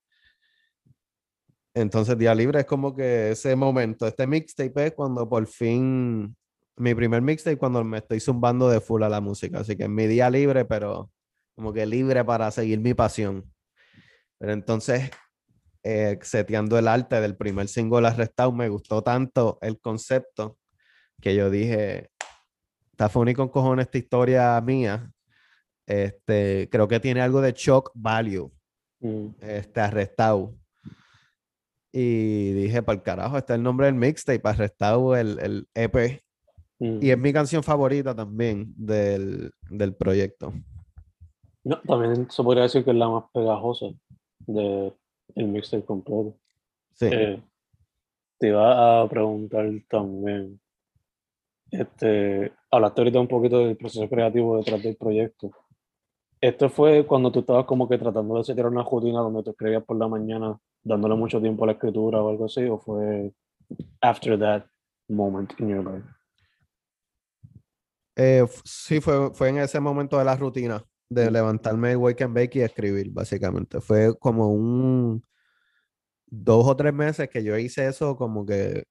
Entonces 1.73 2.17
Día 2.17 2.35
Libre 2.35 2.59
es 2.59 2.65
como 2.65 2.93
que 2.93 3.31
ese 3.31 3.55
momento, 3.55 4.05
este 4.05 4.27
mixtape 4.27 4.87
es 4.87 4.93
cuando 4.93 5.29
por 5.29 5.47
fin, 5.47 6.35
mi 6.75 6.93
primer 6.93 7.21
mixtape 7.21 7.57
cuando 7.57 7.83
me 7.85 7.99
estoy 7.99 8.19
zumbando 8.19 8.69
de 8.69 8.81
full 8.81 9.03
a 9.03 9.09
la 9.09 9.21
música. 9.21 9.59
Así 9.59 9.77
que 9.77 9.83
es 9.83 9.89
mi 9.89 10.07
día 10.07 10.29
libre, 10.29 10.65
pero 10.65 11.09
como 11.55 11.71
que 11.71 11.85
libre 11.85 12.25
para 12.25 12.51
seguir 12.51 12.79
mi 12.79 12.93
pasión. 12.93 13.49
Pero 14.39 14.53
entonces, 14.53 15.11
eh, 15.83 16.19
seteando 16.21 16.77
el 16.77 16.87
arte 16.87 17.19
del 17.21 17.35
primer 17.35 17.67
single 17.67 18.07
Arrestado, 18.07 18.51
me 18.51 18.69
gustó 18.69 19.01
tanto 19.01 19.57
el 19.61 19.79
concepto 19.79 20.57
que 21.21 21.35
yo 21.35 21.49
dije, 21.49 22.09
está 22.91 23.09
funny 23.09 23.33
con 23.33 23.49
cojones 23.49 23.85
esta 23.85 23.97
historia 23.97 24.61
mía. 24.61 25.11
Este, 25.87 26.69
creo 26.71 26.87
que 26.87 26.99
tiene 26.99 27.21
algo 27.21 27.41
de 27.41 27.53
shock 27.53 27.91
value, 27.93 28.51
Mm. 29.01 29.29
este, 29.41 29.81
arrestado. 29.81 30.55
Y 31.91 32.51
dije, 32.53 32.81
para 32.83 32.97
el 32.97 33.03
carajo, 33.03 33.37
está 33.37 33.55
el 33.55 33.63
nombre 33.63 33.87
del 33.87 33.95
mixtape, 33.95 34.41
arrestado 34.43 35.15
el, 35.15 35.39
el 35.39 35.67
EP. 35.73 36.21
Mm. 36.79 36.99
Y 37.01 37.09
es 37.09 37.17
mi 37.17 37.33
canción 37.33 37.63
favorita 37.63 38.15
también 38.15 38.73
del, 38.77 39.51
del 39.69 39.95
proyecto. 39.95 40.53
No, 41.63 41.81
también 41.81 42.29
se 42.29 42.43
podría 42.43 42.63
decir 42.63 42.83
que 42.83 42.91
es 42.91 42.97
la 42.97 43.09
más 43.09 43.23
pegajosa 43.33 43.87
de 44.47 44.93
el 45.35 45.47
mixtape 45.47 45.85
completo. 45.85 46.37
Sí. 46.93 47.07
Eh, 47.11 47.41
te 48.37 48.47
iba 48.47 49.01
a 49.01 49.07
preguntar 49.07 49.69
también, 49.87 50.59
este, 51.69 52.51
hablaste 52.71 53.01
ahorita 53.01 53.19
un 53.19 53.27
poquito 53.27 53.59
del 53.59 53.77
proceso 53.77 54.09
creativo 54.09 54.57
detrás 54.57 54.81
del 54.81 54.95
proyecto. 54.95 55.51
¿Esto 56.41 56.69
fue 56.69 57.05
cuando 57.05 57.31
tú 57.31 57.41
estabas 57.41 57.65
como 57.65 57.87
que 57.87 57.99
tratando 57.99 58.37
de 58.37 58.43
setear 58.43 58.67
una 58.67 58.83
rutina 58.83 59.19
donde 59.19 59.43
tú 59.43 59.51
escribías 59.51 59.83
por 59.83 59.97
la 59.97 60.07
mañana, 60.07 60.59
dándole 60.83 61.15
mucho 61.15 61.39
tiempo 61.39 61.63
a 61.63 61.67
la 61.67 61.73
escritura 61.73 62.21
o 62.21 62.29
algo 62.29 62.45
así, 62.45 62.65
o 62.65 62.79
fue 62.79 63.31
after 64.01 64.39
that 64.39 64.65
moment 65.07 65.53
in 65.59 65.69
your 65.69 65.85
life? 65.85 66.07
Eh, 68.15 68.43
sí, 68.65 68.99
fue, 68.99 69.33
fue 69.33 69.49
en 69.49 69.59
ese 69.59 69.79
momento 69.79 70.17
de 70.17 70.25
la 70.25 70.35
rutina 70.35 70.83
de 71.13 71.29
levantarme, 71.31 71.95
wake 71.95 72.23
and 72.23 72.35
bake 72.35 72.59
y 72.59 72.61
escribir, 72.61 73.09
básicamente. 73.11 73.81
Fue 73.81 74.17
como 74.17 74.51
un 74.53 75.23
dos 76.27 76.65
o 76.67 76.75
tres 76.75 76.93
meses 76.93 77.29
que 77.29 77.43
yo 77.43 77.57
hice 77.57 77.87
eso 77.87 78.15
como 78.15 78.45
que 78.45 78.85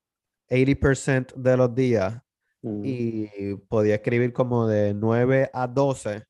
80% 0.49 1.35
de 1.37 1.57
los 1.57 1.75
días 1.75 2.21
Mm, 2.63 2.83
y 2.85 3.55
podía 3.69 3.95
escribir 3.95 4.33
como 4.35 4.67
de 4.67 4.93
9 4.93 5.49
a 5.53 5.67
12 5.67 6.25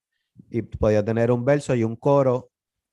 y 0.49 0.63
podía 0.63 1.05
tener 1.05 1.33
un 1.33 1.45
verso 1.45 1.75
y 1.75 1.83
un 1.83 1.97
coro. 1.97 2.51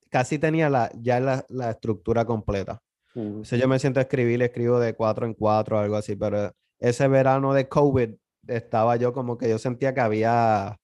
Casi 0.09 0.39
tenía 0.39 0.69
la, 0.69 0.89
ya 0.99 1.19
la, 1.19 1.45
la 1.49 1.69
estructura 1.71 2.25
completa. 2.25 2.79
mm, 3.13 3.43
Si 3.43 3.57
yo 3.59 3.67
me 3.67 3.77
siento 3.79 3.99
a 3.99 4.03
escribir, 4.03 4.41
escribo 4.41 4.79
de 4.79 4.95
cuatro 4.95 5.25
en 5.27 5.35
cuatro, 5.35 5.77
algo 5.77 5.95
así, 5.97 6.15
pero 6.15 6.51
ese 6.79 7.07
verano 7.07 7.53
de 7.53 7.67
COVID 7.67 8.15
estaba 8.47 8.95
yo 8.95 9.13
como 9.13 9.37
que 9.37 9.49
yo 9.49 9.59
sentía 9.59 9.93
que 9.93 10.01
había 10.01 10.77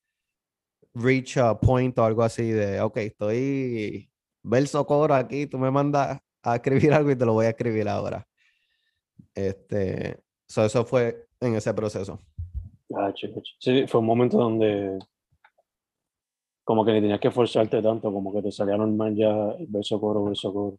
reach 0.94 1.38
a 1.38 1.60
point 1.60 1.98
o 2.00 2.04
algo 2.06 2.24
así 2.24 2.52
de, 2.52 2.82
ok, 2.82 2.98
estoy 2.98 4.10
verso 4.44 4.86
coro 4.86 5.14
aquí, 5.16 5.48
tú 5.48 5.58
me 5.58 5.72
mandas 5.72 6.20
a 6.44 6.56
escribir 6.56 6.94
algo 6.94 7.12
y 7.12 7.16
te 7.16 7.26
lo 7.26 7.34
voy 7.34 7.46
a 7.46 7.50
escribir 7.50 7.88
ahora. 7.90 8.28
Este, 9.36 10.20
so 10.48 10.66
eso 10.66 10.86
fue 10.86 11.28
en 11.40 11.56
ese 11.56 11.74
proceso. 11.74 12.20
gacho, 12.90 13.28
gacho. 13.30 13.54
Sí, 13.60 13.86
fue 13.88 14.00
un 14.02 14.06
momento 14.06 14.38
donde 14.38 15.00
como 16.64 16.86
que 16.86 16.94
ni 16.94 17.02
tenías 17.02 17.20
que 17.20 17.32
forzarte 17.32 17.82
tanto, 17.82 18.12
como 18.12 18.34
que 18.34 18.42
te 18.42 18.52
salía 18.52 18.78
normal 18.78 19.16
ya 19.16 19.52
el 19.60 19.68
verso 19.68 20.00
coro, 20.00 20.24
verso 20.26 20.54
coro. 20.54 20.78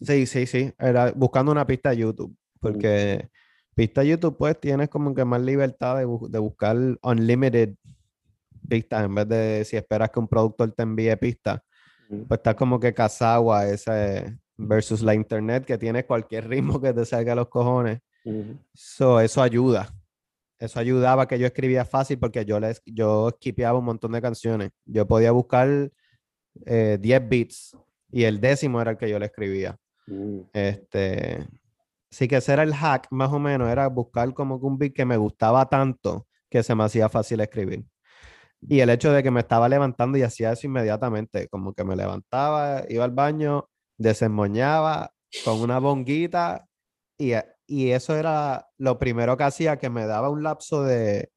Sí, 0.00 0.26
sí, 0.26 0.46
sí. 0.46 0.72
Era 0.78 1.12
buscando 1.12 1.50
una 1.50 1.66
pista 1.66 1.90
de 1.90 1.96
YouTube. 1.98 2.36
Porque 2.60 3.28
pista 3.74 4.02
de 4.02 4.08
YouTube, 4.08 4.36
pues 4.38 4.60
tienes 4.60 4.88
como 4.88 5.14
que 5.14 5.24
más 5.24 5.40
libertad 5.42 5.98
de, 5.98 6.06
bu- 6.06 6.28
de 6.28 6.38
buscar 6.38 6.76
unlimited 7.02 7.74
pistas 8.68 9.04
en 9.04 9.14
vez 9.14 9.28
de 9.28 9.64
si 9.64 9.76
esperas 9.76 10.10
que 10.10 10.18
un 10.20 10.28
productor 10.28 10.72
te 10.72 10.82
envíe 10.82 11.16
pistas. 11.16 11.60
Mm, 12.08 12.22
Pues 12.24 12.38
estás 12.38 12.54
como 12.54 12.78
que 12.80 12.92
casado 12.94 13.52
a 13.52 13.66
ese 13.68 14.38
versus 14.56 15.02
la 15.02 15.14
internet 15.14 15.64
que 15.64 15.78
tiene 15.78 16.04
cualquier 16.06 16.48
ritmo 16.48 16.80
que 16.80 16.92
te 16.92 17.04
salga 17.04 17.32
a 17.32 17.36
los 17.36 17.48
cojones. 17.48 18.00
mm, 18.24 18.52
So, 18.74 19.20
eso 19.20 19.42
ayuda. 19.42 19.88
Eso 20.58 20.78
ayudaba 20.80 21.26
que 21.26 21.38
yo 21.38 21.46
escribía 21.46 21.84
fácil 21.84 22.18
porque 22.18 22.44
yo 22.44 22.58
les 22.60 22.80
yo 22.86 23.30
skipeaba 23.36 23.78
un 23.78 23.84
montón 23.84 24.12
de 24.12 24.22
canciones. 24.22 24.70
Yo 24.86 25.06
podía 25.06 25.32
buscar 25.32 25.90
eh, 26.66 26.98
10 27.00 27.28
beats 27.28 27.76
y 28.10 28.24
el 28.24 28.40
décimo 28.40 28.80
era 28.80 28.92
el 28.92 28.96
que 28.96 29.08
yo 29.10 29.18
le 29.18 29.26
escribía. 29.26 29.76
mm, 30.06 30.40
Este, 30.52 31.46
sí 32.10 32.28
que 32.28 32.36
ese 32.36 32.52
era 32.52 32.62
el 32.62 32.72
hack, 32.74 33.08
más 33.10 33.32
o 33.32 33.38
menos, 33.40 33.68
era 33.68 33.88
buscar 33.88 34.32
como 34.32 34.60
que 34.60 34.66
un 34.66 34.78
beat 34.78 34.92
que 34.94 35.04
me 35.04 35.16
gustaba 35.16 35.68
tanto 35.68 36.26
que 36.48 36.62
se 36.62 36.74
me 36.74 36.84
hacía 36.84 37.08
fácil 37.08 37.40
escribir. 37.40 37.84
Y 38.68 38.80
el 38.80 38.90
hecho 38.90 39.12
de 39.12 39.22
que 39.22 39.30
me 39.30 39.40
estaba 39.40 39.68
levantando 39.68 40.16
y 40.16 40.22
hacía 40.22 40.52
eso 40.52 40.66
inmediatamente, 40.66 41.48
como 41.48 41.74
que 41.74 41.84
me 41.84 41.96
levantaba, 41.96 42.82
iba 42.88 43.04
al 43.04 43.10
baño, 43.10 43.68
desemmoñaba 43.98 45.12
con 45.44 45.60
una 45.60 45.78
bonguita 45.78 46.66
y, 47.18 47.32
y 47.66 47.90
eso 47.90 48.16
era 48.16 48.68
lo 48.78 48.98
primero 48.98 49.36
que 49.36 49.44
hacía, 49.44 49.78
que 49.78 49.90
me 49.90 50.06
daba 50.06 50.30
un 50.30 50.42
lapso 50.42 50.82
de 50.82 51.30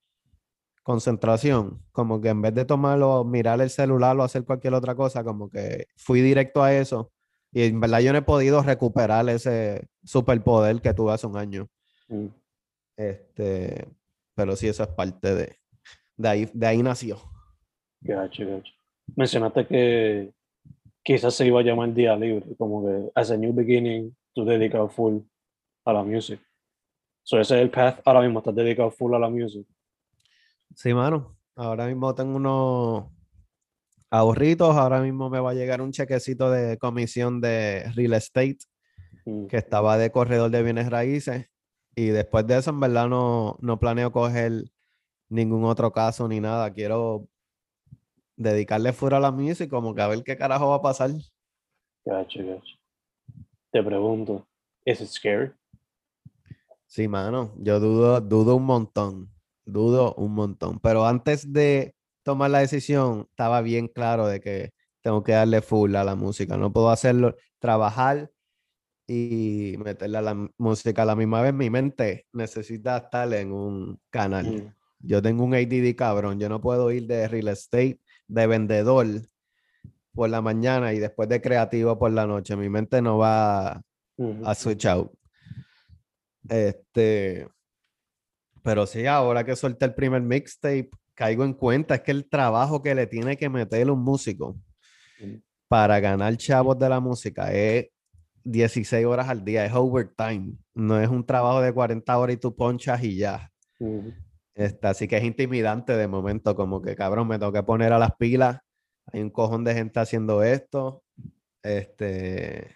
concentración, 0.84 1.84
como 1.92 2.22
que 2.22 2.30
en 2.30 2.42
vez 2.42 2.54
de 2.54 2.64
tomarlo, 2.64 3.26
mirar 3.26 3.60
el 3.60 3.70
celular 3.70 4.18
o 4.18 4.24
hacer 4.24 4.46
cualquier 4.46 4.74
otra 4.74 4.96
cosa, 4.96 5.22
como 5.24 5.50
que 5.50 5.88
fui 5.98 6.22
directo 6.22 6.64
a 6.64 6.74
eso. 6.74 7.12
Y 7.52 7.64
en 7.64 7.82
verdad 7.82 8.00
yo 8.00 8.14
no 8.14 8.20
he 8.20 8.22
podido 8.22 8.64
recuperar 8.64 9.28
ese 9.30 9.90
superpoder 10.04 10.82
que 10.82 10.94
tuve 10.94 11.12
hace 11.12 11.28
un 11.28 11.38
año. 11.38 11.68
mm. 12.08 12.28
Este, 12.96 13.88
pero 14.34 14.56
sí, 14.56 14.68
eso 14.70 14.84
es 14.84 14.90
parte 14.90 15.36
de, 15.36 15.58
de 16.18 16.28
ahí, 16.28 16.50
de 16.54 16.68
ahí 16.68 16.84
nació. 16.84 17.18
Gacho, 18.02 18.46
gacho. 18.46 18.74
Mencionaste 19.16 19.66
que, 19.68 20.34
quizás 21.04 21.34
se 21.34 21.48
iba 21.48 21.60
a 21.60 21.64
llamar 21.64 21.94
día 21.94 22.16
libre, 22.16 22.46
como 22.58 22.86
que 22.86 23.12
as 23.16 23.32
a 23.32 23.38
new 23.38 23.54
beginning, 23.54 24.16
tú 24.34 24.44
dedicado 24.44 24.90
full 24.90 25.20
a 25.86 25.94
la 25.94 26.04
music. 26.04 26.42
So 27.24 27.40
ese 27.40 27.56
es 27.56 27.62
el 27.62 27.70
path, 27.70 28.02
ahora 28.06 28.22
mismo 28.22 28.40
estás 28.40 28.56
dedicado 28.56 28.92
full 28.92 29.14
a 29.14 29.20
la 29.20 29.30
music. 29.30 29.66
Sí, 30.76 30.94
mano. 30.94 31.38
Ahora 31.56 31.88
mismo 31.88 32.14
tengo 32.14 32.36
unos 32.36 33.06
ahorritos. 34.10 34.76
Ahora 34.76 35.02
mismo 35.02 35.30
me 35.30 35.40
va 35.40 35.52
a 35.52 35.54
llegar 35.54 35.82
un 35.82 35.92
chequecito 35.92 36.52
de 36.52 36.78
comisión 36.78 37.42
de 37.42 37.92
real 37.96 38.14
estate 38.14 38.60
Mm, 39.28 39.48
que 39.48 39.58
estaba 39.58 39.98
de 39.98 40.10
corredor 40.10 40.50
de 40.50 40.64
bienes 40.64 40.90
raíces. 40.90 41.48
Y 41.96 42.08
después 42.08 42.48
de 42.48 42.58
eso, 42.58 42.70
en 42.70 42.80
verdad, 42.80 43.10
no, 43.10 43.58
no 43.62 43.78
planeo 43.80 44.12
coger 44.12 44.64
ningún 45.30 45.66
otro 45.66 45.92
caso 45.92 46.28
ni 46.28 46.40
nada. 46.40 46.74
Quiero 46.74 47.28
dedicarle 48.36 48.94
fuera 48.94 49.18
a 49.18 49.20
la 49.20 49.32
música 49.32 49.64
y 49.64 49.68
como 49.68 49.96
que 49.96 50.02
a 50.02 50.08
ver 50.08 50.24
qué 50.24 50.38
carajo 50.38 50.70
va 50.70 50.76
a 50.76 50.82
pasar. 50.82 51.12
Te 53.72 53.84
pregunto, 53.84 54.48
¿es 54.86 55.00
scary? 55.12 55.52
Sí, 56.86 57.08
mano, 57.08 57.54
yo 57.58 57.80
dudo, 57.80 58.22
dudo 58.22 58.56
un 58.56 58.64
montón, 58.64 59.30
dudo 59.66 60.14
un 60.16 60.34
montón. 60.34 60.80
Pero 60.80 61.06
antes 61.06 61.52
de 61.52 61.94
tomar 62.24 62.50
la 62.50 62.60
decisión, 62.60 63.28
estaba 63.30 63.62
bien 63.62 63.88
claro 63.90 64.28
de 64.28 64.40
que 64.40 64.72
tengo 65.02 65.24
que 65.24 65.34
darle 65.34 65.62
full 65.62 65.96
a 65.96 66.04
la 66.06 66.16
música. 66.16 66.56
No 66.58 66.72
puedo 66.72 66.90
hacerlo, 66.90 67.36
trabajar 67.60 68.32
y 69.06 69.76
meterle 69.80 70.18
a 70.18 70.22
la 70.22 70.50
música 70.58 71.02
a 71.02 71.06
la 71.06 71.16
misma 71.16 71.42
vez. 71.42 71.54
Mi 71.54 71.70
mente 71.70 72.26
necesita 72.32 72.98
estar 72.98 73.34
en 73.34 73.52
un 73.52 74.00
canal. 74.10 74.76
Yo 75.00 75.22
tengo 75.22 75.44
un 75.44 75.54
ADD 75.54 75.96
cabrón. 75.96 76.40
Yo 76.40 76.50
no 76.50 76.62
puedo 76.62 76.92
ir 76.92 77.08
de 77.08 77.28
real 77.28 77.50
estate, 77.50 78.00
de 78.28 78.48
vendedor 78.48 79.08
por 80.14 80.30
la 80.30 80.42
mañana 80.42 80.94
y 80.94 81.00
después 81.00 81.30
de 81.30 81.42
creativo 81.42 81.98
por 81.98 82.12
la 82.12 82.26
noche. 82.26 82.56
Mi 82.56 82.70
mente 82.70 83.02
no 83.02 83.18
va 83.18 83.82
a 84.44 84.56
switch 84.56 84.86
out. 84.86 85.12
Este, 86.50 87.48
pero 88.64 88.86
sí, 88.86 89.06
ahora 89.06 89.44
que 89.44 89.56
solté 89.56 89.86
el 89.86 89.94
primer 89.94 90.22
mixtape, 90.22 90.90
caigo 91.14 91.44
en 91.44 91.54
cuenta 91.54 91.96
es 91.96 92.02
que 92.02 92.12
el 92.12 92.28
trabajo 92.30 92.82
que 92.82 92.96
le 92.96 93.08
tiene 93.08 93.38
que 93.38 93.50
meter 93.50 93.90
un 93.90 94.04
músico 94.04 94.60
para 95.68 96.00
ganar 96.00 96.36
chavos 96.38 96.78
de 96.78 96.90
la 96.90 97.00
música 97.00 97.52
es 97.52 97.88
16 98.44 99.06
horas 99.06 99.28
al 99.30 99.44
día, 99.44 99.66
es 99.66 99.74
overtime. 99.74 100.54
No 100.74 101.00
es 101.00 101.10
un 101.10 101.26
trabajo 101.26 101.62
de 101.62 101.74
40 101.74 102.18
horas 102.18 102.36
y 102.36 102.38
tú 102.38 102.56
ponchas 102.56 103.04
y 103.04 103.18
ya. 103.18 103.52
Este, 104.58 104.88
así 104.88 105.08
que 105.08 105.18
es 105.18 105.24
intimidante 105.24 105.96
de 105.96 106.08
momento, 106.08 106.56
como 106.56 106.82
que 106.82 106.96
cabrón, 106.96 107.28
me 107.28 107.38
tengo 107.38 107.52
que 107.52 107.62
poner 107.62 107.94
a 107.94 108.00
las 108.00 108.16
pilas. 108.16 108.60
Hay 109.06 109.22
un 109.22 109.30
cojón 109.30 109.64
de 109.64 109.76
gente 109.76 110.00
haciendo 110.00 110.42
esto. 110.42 111.04
Este, 111.62 112.76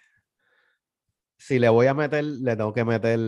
si 1.36 1.58
le 1.58 1.68
voy 1.68 1.88
a 1.88 1.94
meter, 1.94 2.22
le 2.22 2.54
tengo 2.56 2.72
que 2.72 2.84
meter 2.84 3.18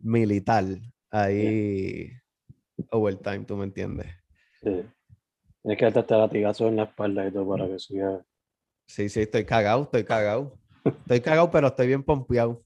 militar 0.00 0.66
ahí 1.10 2.10
overtime, 2.90 3.46
¿tú 3.46 3.56
me 3.56 3.64
entiendes? 3.64 4.08
Sí. 4.62 4.84
Tienes 5.62 5.78
que 5.78 5.84
darte 5.86 6.00
hasta 6.00 6.18
latigazo 6.18 6.68
en 6.68 6.76
la 6.76 6.82
espalda 6.82 7.26
y 7.26 7.32
todo 7.32 7.48
para 7.48 7.66
que 7.66 7.78
siga. 7.78 8.22
Sí, 8.86 9.08
sí, 9.08 9.22
estoy 9.22 9.46
cagado, 9.46 9.84
estoy 9.84 10.04
cagado. 10.04 10.58
Estoy 10.84 11.22
cagado, 11.22 11.50
pero 11.50 11.68
estoy 11.68 11.86
bien 11.86 12.02
pompeado. 12.02 12.62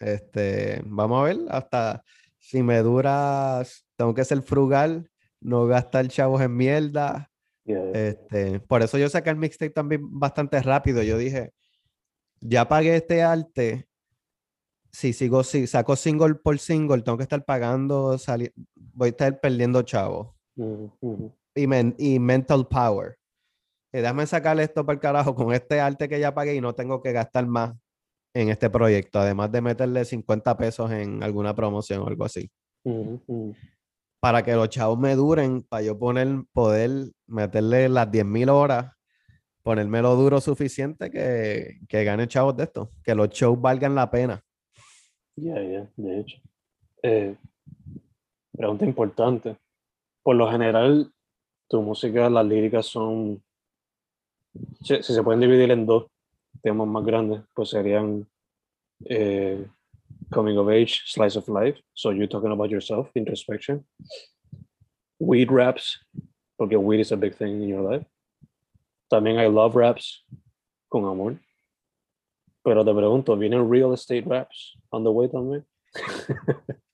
Este, 0.00 0.82
vamos 0.84 1.20
a 1.20 1.24
ver, 1.26 1.36
hasta 1.48 2.02
si 2.38 2.60
me 2.60 2.78
dura, 2.78 3.62
tengo 3.96 4.14
que 4.14 4.24
ser 4.24 4.42
frugal, 4.42 5.10
no 5.40 5.66
gastar 5.66 6.08
chavos 6.08 6.40
en 6.42 6.56
mierda. 6.56 7.30
Yeah, 7.64 7.90
Este, 7.92 8.60
por 8.60 8.82
eso 8.82 8.98
yo 8.98 9.08
saqué 9.08 9.30
el 9.30 9.36
mixtape 9.36 9.70
también 9.70 10.00
bastante 10.18 10.60
rápido. 10.62 11.02
Yo 11.02 11.16
dije, 11.18 11.52
ya 12.40 12.68
pagué 12.68 12.96
este 12.96 13.22
arte. 13.22 13.88
Si 14.92 15.12
sigo, 15.12 15.42
si 15.42 15.66
saco 15.66 15.96
single 15.96 16.36
por 16.36 16.58
single, 16.58 17.02
tengo 17.02 17.16
que 17.18 17.24
estar 17.24 17.44
pagando, 17.44 18.16
voy 18.94 19.06
a 19.06 19.10
estar 19.10 19.40
perdiendo 19.40 19.82
chavos. 19.82 20.34
ujú, 20.56 20.92
ujú. 21.00 21.32
Y, 21.56 21.66
men- 21.66 21.94
y 21.98 22.18
mental 22.18 22.66
power. 22.68 23.16
Y 23.92 23.98
déjame 23.98 24.26
sacarle 24.26 24.64
esto 24.64 24.84
para 24.84 24.94
el 24.94 25.00
carajo 25.00 25.34
con 25.34 25.52
este 25.52 25.80
arte 25.80 26.08
que 26.08 26.18
ya 26.20 26.34
pagué 26.34 26.54
y 26.54 26.60
no 26.60 26.74
tengo 26.74 27.00
que 27.00 27.12
gastar 27.12 27.46
más 27.46 27.74
en 28.34 28.48
este 28.48 28.68
proyecto, 28.68 29.20
además 29.20 29.50
de 29.52 29.60
meterle 29.60 30.04
50 30.04 30.56
pesos 30.56 30.90
en 30.90 31.22
alguna 31.22 31.54
promoción 31.54 32.02
o 32.02 32.08
algo 32.08 32.24
así. 32.24 32.50
Ujú, 32.84 33.22
ujú. 33.26 33.56
Para 34.24 34.42
que 34.42 34.54
los 34.54 34.70
chavos 34.70 34.98
me 34.98 35.14
duren, 35.16 35.64
para 35.64 35.82
yo 35.82 35.98
poner, 35.98 36.26
poder 36.54 37.12
meterle 37.26 37.90
las 37.90 38.10
10.000 38.10 38.48
horas, 38.48 38.90
ponérmelo 39.62 40.16
duro 40.16 40.40
suficiente 40.40 41.10
que, 41.10 41.80
que 41.86 42.04
gane 42.04 42.26
chavos 42.26 42.56
de 42.56 42.64
esto, 42.64 42.88
que 43.02 43.14
los 43.14 43.28
shows 43.28 43.60
valgan 43.60 43.94
la 43.94 44.10
pena. 44.10 44.42
Yeah, 45.36 45.62
yeah, 45.62 45.90
de 45.96 46.20
hecho. 46.20 46.38
Eh, 47.02 47.36
pregunta 48.56 48.86
importante. 48.86 49.58
Por 50.22 50.36
lo 50.36 50.50
general, 50.50 51.12
tu 51.68 51.82
música, 51.82 52.30
las 52.30 52.46
líricas 52.46 52.86
son, 52.86 53.42
si, 54.80 55.02
si 55.02 55.12
se 55.12 55.22
pueden 55.22 55.40
dividir 55.42 55.70
en 55.70 55.84
dos 55.84 56.06
temas 56.62 56.88
más 56.88 57.04
grandes, 57.04 57.42
pues 57.52 57.68
serían 57.68 58.26
eh, 59.04 59.66
coming 60.34 60.58
of 60.58 60.68
age, 60.68 61.02
slice 61.06 61.36
of 61.36 61.48
life. 61.48 61.78
So 61.94 62.10
you're 62.10 62.26
talking 62.26 62.50
about 62.50 62.70
yourself, 62.70 63.08
introspection. 63.14 63.84
Weed 65.18 65.50
raps, 65.50 65.98
porque 66.58 66.78
weed 66.78 67.00
is 67.00 67.12
a 67.12 67.16
big 67.16 67.34
thing 67.34 67.62
in 67.62 67.68
your 67.68 67.82
life. 67.82 68.04
También 69.10 69.38
hay 69.38 69.48
love 69.48 69.76
raps 69.76 70.24
con 70.90 71.04
amor. 71.04 71.38
Pero 72.64 72.84
te 72.84 72.92
pregunto, 72.92 73.36
¿vienen 73.36 73.70
real 73.70 73.92
estate 73.92 74.24
raps 74.26 74.76
on 74.90 75.04
the 75.04 75.10
way 75.10 75.28
también? 75.28 75.64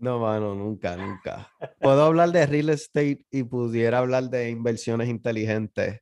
No, 0.00 0.18
mano, 0.18 0.54
nunca, 0.54 0.96
nunca. 0.96 1.52
Puedo 1.78 2.02
hablar 2.02 2.32
de 2.32 2.46
real 2.46 2.70
estate 2.70 3.26
y 3.30 3.42
pudiera 3.42 3.98
hablar 3.98 4.30
de 4.30 4.48
inversiones 4.48 5.10
inteligentes. 5.10 6.00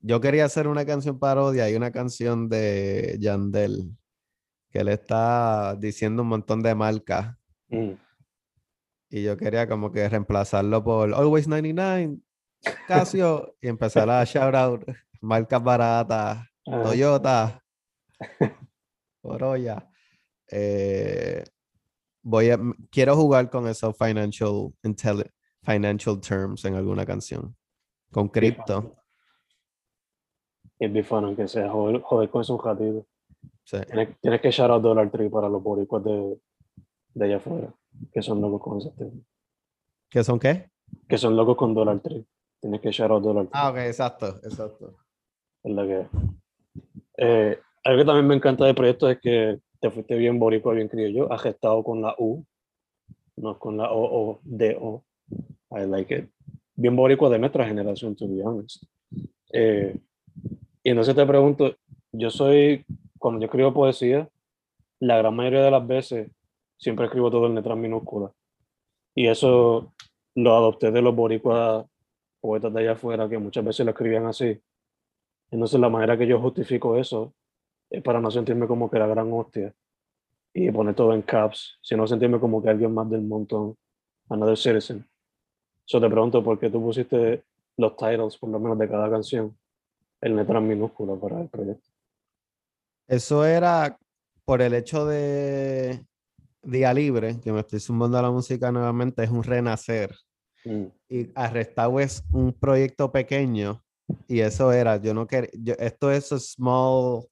Yo 0.00 0.20
quería 0.20 0.44
hacer 0.44 0.66
una 0.66 0.84
canción 0.84 1.20
parodia 1.20 1.70
y 1.70 1.76
una 1.76 1.92
canción 1.92 2.48
de 2.48 3.16
Yandel, 3.20 3.96
que 4.72 4.82
le 4.82 4.94
está 4.94 5.76
diciendo 5.76 6.22
un 6.22 6.28
montón 6.28 6.62
de 6.62 6.74
marcas. 6.74 7.36
Mm, 7.68 7.92
Y 9.10 9.22
yo 9.22 9.36
quería 9.36 9.68
como 9.68 9.92
que 9.92 10.08
reemplazarlo 10.08 10.82
por 10.82 11.12
Always 11.14 11.46
99, 11.46 12.16
Casio, 12.88 13.54
y 13.60 13.68
empezar 13.68 14.08
a 14.08 14.24
shout 14.24 14.54
out 14.54 14.84
marcas 15.20 15.62
baratas. 15.62 16.46
Toyota, 16.64 17.62
Corolla. 19.20 19.90
Eh, 20.50 21.44
voy 22.22 22.50
a, 22.50 22.58
quiero 22.90 23.16
jugar 23.16 23.50
con 23.50 23.66
esos 23.68 23.96
financial, 23.98 24.72
financial 25.62 26.20
terms 26.20 26.64
en 26.64 26.76
alguna 26.76 27.04
canción. 27.04 27.54
Con 28.10 28.28
cripto. 28.28 28.96
Be 30.78 31.02
fun, 31.02 31.24
aunque 31.24 31.46
sea 31.46 31.70
joder, 31.70 32.00
joder 32.00 32.30
con 32.30 32.42
eso 32.42 32.54
un 32.54 32.64
ratito. 32.64 33.06
Sí. 33.64 33.78
Tienes, 33.86 34.20
tienes 34.20 34.40
que 34.40 34.50
shout 34.50 34.70
out 34.70 34.82
Dollar 34.82 35.10
Tree 35.10 35.28
para 35.28 35.48
los 35.48 35.62
boricuas 35.62 36.04
de, 36.04 36.38
de 37.14 37.24
allá 37.24 37.36
afuera, 37.36 37.74
que 38.12 38.22
son 38.22 38.40
locos 38.40 38.60
con 38.62 38.78
ese 38.78 38.90
tema. 38.90 39.20
¿Qué 40.10 40.24
son 40.24 40.38
qué? 40.38 40.70
Que 41.08 41.18
son 41.18 41.36
locos 41.36 41.56
con 41.56 41.74
Dollar 41.74 42.00
Tree. 42.00 42.24
Tienes 42.60 42.80
que 42.80 42.90
shout 42.90 43.10
out 43.10 43.22
Dollar 43.22 43.44
Tree. 43.44 43.52
Ah, 43.54 43.70
ok, 43.70 43.76
exacto, 43.78 44.28
exacto. 44.42 44.94
es 45.62 45.74
la 45.74 45.86
que 45.86 46.06
eh, 47.18 47.58
algo 47.84 47.98
que 47.98 48.04
también 48.06 48.26
me 48.26 48.34
encanta 48.34 48.64
del 48.64 48.74
proyecto 48.74 49.08
es 49.10 49.18
que 49.20 49.60
te 49.80 49.90
fuiste 49.90 50.14
bien 50.16 50.38
boricua, 50.38 50.74
bien 50.74 50.88
criollo, 50.88 51.32
has 51.32 51.42
gestado 51.42 51.82
con 51.82 52.00
la 52.00 52.14
U, 52.18 52.44
no 53.36 53.58
con 53.58 53.76
la 53.76 53.90
O 53.90 54.30
o 54.30 54.40
D 54.44 54.76
O. 54.80 55.04
I 55.70 55.86
like 55.86 56.14
it. 56.14 56.30
Bien 56.74 56.94
boricua 56.94 57.28
de 57.30 57.38
nuestra 57.38 57.66
generación, 57.66 58.14
to 58.14 58.28
be 58.28 58.42
honest. 58.42 58.84
Eh, 59.52 59.98
y 60.82 60.90
entonces 60.90 61.14
te 61.14 61.26
pregunto, 61.26 61.74
yo 62.12 62.30
soy, 62.30 62.84
cuando 63.22 63.40
yo 63.40 63.46
escribo 63.46 63.72
poesía, 63.72 64.28
la 64.98 65.16
gran 65.16 65.36
mayoría 65.36 65.62
de 65.62 65.70
las 65.70 65.86
veces 65.86 66.28
siempre 66.76 67.06
escribo 67.06 67.30
todo 67.30 67.46
en 67.46 67.54
letras 67.54 67.78
minúsculas. 67.78 68.32
Y 69.14 69.28
eso 69.28 69.92
lo 70.34 70.56
adopté 70.56 70.90
de 70.90 71.02
los 71.02 71.14
boricuas 71.14 71.86
poetas 72.40 72.74
de 72.74 72.80
allá 72.80 72.92
afuera, 72.92 73.28
que 73.28 73.38
muchas 73.38 73.64
veces 73.64 73.86
lo 73.86 73.92
escribían 73.92 74.26
así. 74.26 74.60
Entonces 75.52 75.78
la 75.78 75.88
manera 75.88 76.18
que 76.18 76.26
yo 76.26 76.40
justifico 76.40 76.98
eso 76.98 77.32
es 77.90 78.02
para 78.02 78.20
no 78.20 78.28
sentirme 78.32 78.66
como 78.66 78.90
que 78.90 78.98
la 78.98 79.06
gran 79.06 79.32
hostia 79.32 79.72
y 80.52 80.72
poner 80.72 80.96
todo 80.96 81.14
en 81.14 81.22
caps, 81.22 81.78
sino 81.80 82.08
sentirme 82.08 82.40
como 82.40 82.60
que 82.60 82.70
alguien 82.70 82.92
más 82.92 83.08
del 83.08 83.22
montón, 83.22 83.76
another 84.30 84.56
citizen. 84.56 85.06
So 85.84 86.00
te 86.00 86.10
pregunto 86.10 86.42
por 86.42 86.58
qué 86.58 86.70
tú 86.70 86.82
pusiste 86.82 87.44
los 87.76 87.96
titles, 87.96 88.36
por 88.36 88.50
lo 88.50 88.58
menos 88.58 88.76
de 88.80 88.88
cada 88.88 89.08
canción, 89.08 89.56
en 90.20 90.34
letras 90.34 90.60
minúsculas 90.60 91.20
para 91.20 91.40
el 91.40 91.48
proyecto. 91.48 91.91
Eso 93.08 93.44
era 93.44 93.98
por 94.44 94.62
el 94.62 94.74
hecho 94.74 95.06
de 95.06 96.04
Día 96.62 96.94
Libre, 96.94 97.40
que 97.40 97.52
me 97.52 97.60
estoy 97.60 97.80
sumando 97.80 98.18
a 98.18 98.22
la 98.22 98.30
música 98.30 98.70
nuevamente, 98.72 99.22
es 99.24 99.30
un 99.30 99.42
renacer. 99.42 100.14
Mm, 100.64 100.84
Y 101.08 101.30
Arrestado 101.34 101.98
es 102.00 102.22
un 102.32 102.52
proyecto 102.52 103.10
pequeño 103.10 103.82
Y 104.28 104.40
eso 104.40 104.72
era, 104.72 104.96
yo 104.96 105.14
no 105.14 105.26
quería, 105.26 105.74
esto 105.78 106.10
es 106.10 106.26
small, 106.28 107.24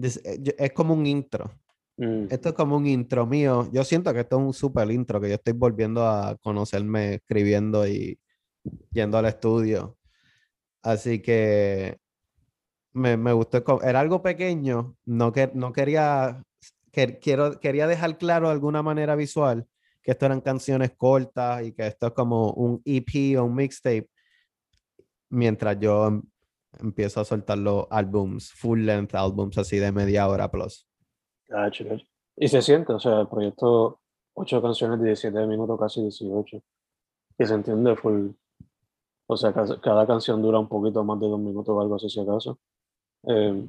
this- 0.00 0.20
eh, 0.24 0.38
yo- 0.40 0.52
es 0.58 0.72
como 0.72 0.94
un 0.94 1.06
intro. 1.06 1.50
Mm, 1.96 2.26
Esto 2.30 2.48
es 2.50 2.54
como 2.54 2.76
un 2.76 2.86
intro 2.86 3.26
mío. 3.26 3.68
Yo 3.72 3.84
siento 3.84 4.12
que 4.12 4.20
esto 4.20 4.36
es 4.38 4.42
un 4.42 4.52
super 4.54 4.90
intro, 4.90 5.20
que 5.20 5.28
yo 5.28 5.34
estoy 5.36 5.52
volviendo 5.52 6.06
a 6.06 6.36
conocerme 6.42 7.14
escribiendo 7.14 7.86
y 7.86 8.18
yendo 8.92 9.18
al 9.18 9.26
estudio. 9.26 9.96
Así 10.82 11.20
que 11.22 11.98
me, 12.96 13.16
me 13.16 13.32
gustó. 13.32 13.62
Era 13.82 14.00
algo 14.00 14.22
pequeño, 14.22 14.96
no, 15.04 15.32
que, 15.32 15.50
no 15.54 15.72
quería, 15.72 16.42
que, 16.92 17.18
quiero, 17.18 17.60
quería 17.60 17.86
dejar 17.86 18.18
claro 18.18 18.48
de 18.48 18.54
alguna 18.54 18.82
manera 18.82 19.14
visual 19.14 19.66
que 20.02 20.12
esto 20.12 20.26
eran 20.26 20.40
canciones 20.40 20.92
cortas 20.96 21.64
y 21.64 21.72
que 21.72 21.86
esto 21.88 22.06
es 22.06 22.12
como 22.12 22.52
un 22.52 22.80
EP 22.84 23.36
o 23.38 23.44
un 23.44 23.56
mixtape, 23.56 24.08
mientras 25.30 25.80
yo 25.80 26.06
em- 26.06 26.22
empiezo 26.80 27.20
a 27.20 27.24
soltar 27.24 27.58
los 27.58 27.86
álbums, 27.90 28.52
full 28.52 28.80
length 28.80 29.16
álbums 29.16 29.58
así 29.58 29.78
de 29.78 29.90
media 29.90 30.28
hora 30.28 30.48
plus. 30.48 30.86
gacho. 31.48 31.84
Y 32.36 32.46
se 32.46 32.62
siente, 32.62 32.92
o 32.92 33.00
sea, 33.00 33.20
el 33.20 33.26
proyecto, 33.26 33.98
ocho 34.34 34.62
canciones 34.62 35.00
de 35.00 35.06
17 35.06 35.46
minutos, 35.48 35.78
casi 35.78 36.02
18. 36.02 36.62
Y 37.38 37.44
se 37.44 37.54
entiende 37.54 37.96
full. 37.96 38.30
O 39.26 39.36
sea, 39.36 39.52
cada, 39.52 39.80
cada 39.80 40.06
canción 40.06 40.40
dura 40.40 40.60
un 40.60 40.68
poquito 40.68 41.02
más 41.02 41.18
de 41.18 41.26
dos 41.26 41.40
minutos 41.40 41.74
o 41.74 41.80
algo 41.80 41.96
así, 41.96 42.08
si 42.08 42.20
acaso. 42.20 42.60
Eh, 43.26 43.68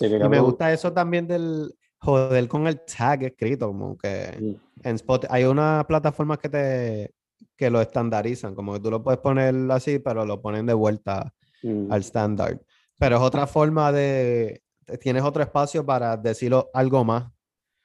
Y 0.00 0.28
me 0.28 0.40
gusta 0.40 0.72
eso 0.72 0.92
también 0.92 1.26
del 1.26 1.72
joder 1.98 2.48
con 2.48 2.66
el 2.66 2.80
tag 2.80 3.22
escrito, 3.24 3.68
como 3.68 3.96
que 3.96 4.36
Mm, 4.40 4.88
en 4.88 4.94
Spotify 4.96 5.32
hay 5.34 5.44
una 5.44 5.84
plataforma 5.86 6.36
que 6.38 6.48
te 6.48 7.14
que 7.56 7.70
lo 7.70 7.80
estandarizan, 7.80 8.54
como 8.54 8.72
que 8.72 8.80
tú 8.80 8.90
lo 8.90 9.02
puedes 9.02 9.20
poner 9.20 9.54
así, 9.70 9.98
pero 9.98 10.24
lo 10.24 10.40
ponen 10.40 10.66
de 10.66 10.74
vuelta 10.74 11.32
mm, 11.62 11.92
al 11.92 12.00
estándar. 12.00 12.60
Pero 12.98 13.16
es 13.16 13.22
otra 13.22 13.46
forma 13.46 13.92
de, 13.92 14.62
tienes 15.00 15.22
otro 15.22 15.42
espacio 15.42 15.84
para 15.84 16.16
decirlo 16.16 16.70
algo 16.72 17.04
más. 17.04 17.30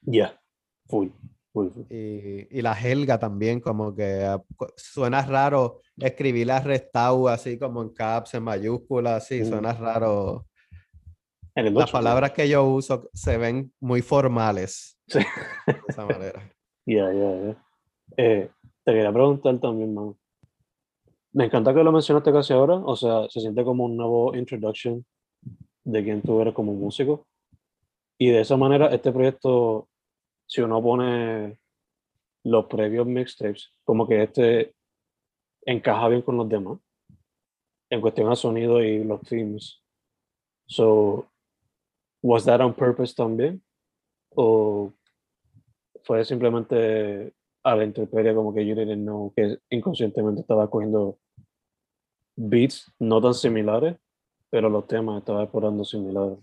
Ya, 0.01 0.39
full, 0.87 1.09
full, 1.51 1.69
full. 1.69 1.83
Y, 1.91 2.47
y 2.49 2.61
la 2.61 2.73
jerga 2.75 3.19
también, 3.19 3.59
como 3.59 3.93
que 3.93 4.23
ah, 4.23 4.41
suena 4.75 5.23
raro 5.25 5.81
escribir 5.97 6.47
la 6.47 6.59
restau 6.59 7.27
así 7.27 7.57
como 7.59 7.81
en 7.83 7.89
caps, 7.89 8.33
en 8.35 8.43
mayúsculas, 8.43 9.23
así, 9.23 9.41
Mm. 9.41 9.45
suena 9.45 9.73
raro. 9.73 10.47
En 11.57 11.65
el 11.65 11.73
Las 11.73 11.85
ocho, 11.85 11.93
palabras 11.93 12.31
que 12.33 12.47
yo 12.47 12.63
uso 12.65 13.09
se 13.13 13.37
ven 13.37 13.73
muy 13.79 14.01
formales 14.03 14.97
Sí. 15.07 15.19
de 15.65 15.75
esa 15.87 16.05
manera. 16.05 16.53
Ya, 16.89 17.11
ya, 17.11 17.35
ya. 17.41 17.65
Eh, 18.15 18.49
te 18.85 18.93
quería 18.93 19.11
preguntar 19.11 19.59
también, 19.59 19.93
man. 19.93 20.15
Me 21.33 21.45
encanta 21.45 21.73
que 21.73 21.83
lo 21.83 21.91
mencionaste 21.91 22.31
casi 22.31 22.53
ahora, 22.53 22.75
o 22.75 22.95
sea, 22.95 23.27
se 23.29 23.41
siente 23.41 23.61
como 23.65 23.83
un 23.83 23.97
nuevo 23.97 24.33
introduction 24.37 25.05
de 25.83 26.03
quién 26.03 26.21
tú 26.21 26.39
eres 26.39 26.53
como 26.53 26.73
músico. 26.73 27.27
Y 28.17 28.29
de 28.29 28.39
esa 28.39 28.55
manera, 28.55 28.87
este 28.87 29.11
proyecto, 29.11 29.89
si 30.45 30.61
uno 30.61 30.81
pone 30.81 31.59
los 32.45 32.65
previos 32.67 33.05
mixtapes, 33.05 33.73
como 33.83 34.07
que 34.07 34.23
este 34.23 34.73
encaja 35.65 36.07
bien 36.07 36.21
con 36.21 36.37
los 36.37 36.47
demás, 36.47 36.79
en 37.89 37.99
cuestión 37.99 38.31
a 38.31 38.35
sonido 38.37 38.81
y 38.81 39.03
los 39.03 39.19
themes. 39.23 39.81
So, 40.67 41.27
was 42.21 42.45
that 42.45 42.61
on 42.61 42.73
purpose 42.73 43.13
también? 43.13 43.61
¿O 44.35 44.93
fue 46.03 46.23
simplemente 46.23 47.33
a 47.63 47.75
la 47.75 47.83
intemperie 47.83 48.33
como 48.33 48.53
que 48.53 48.65
you 48.65 48.75
didn't 48.75 49.03
know 49.03 49.33
que 49.35 49.57
inconscientemente 49.69 50.41
estaba 50.41 50.69
cogiendo 50.69 51.19
beats 52.37 52.93
no 52.99 53.19
tan 53.19 53.33
similares, 53.33 53.97
pero 54.49 54.69
los 54.69 54.87
temas 54.87 55.19
estaban 55.19 55.43
explorando 55.43 55.83
similares. 55.83 56.37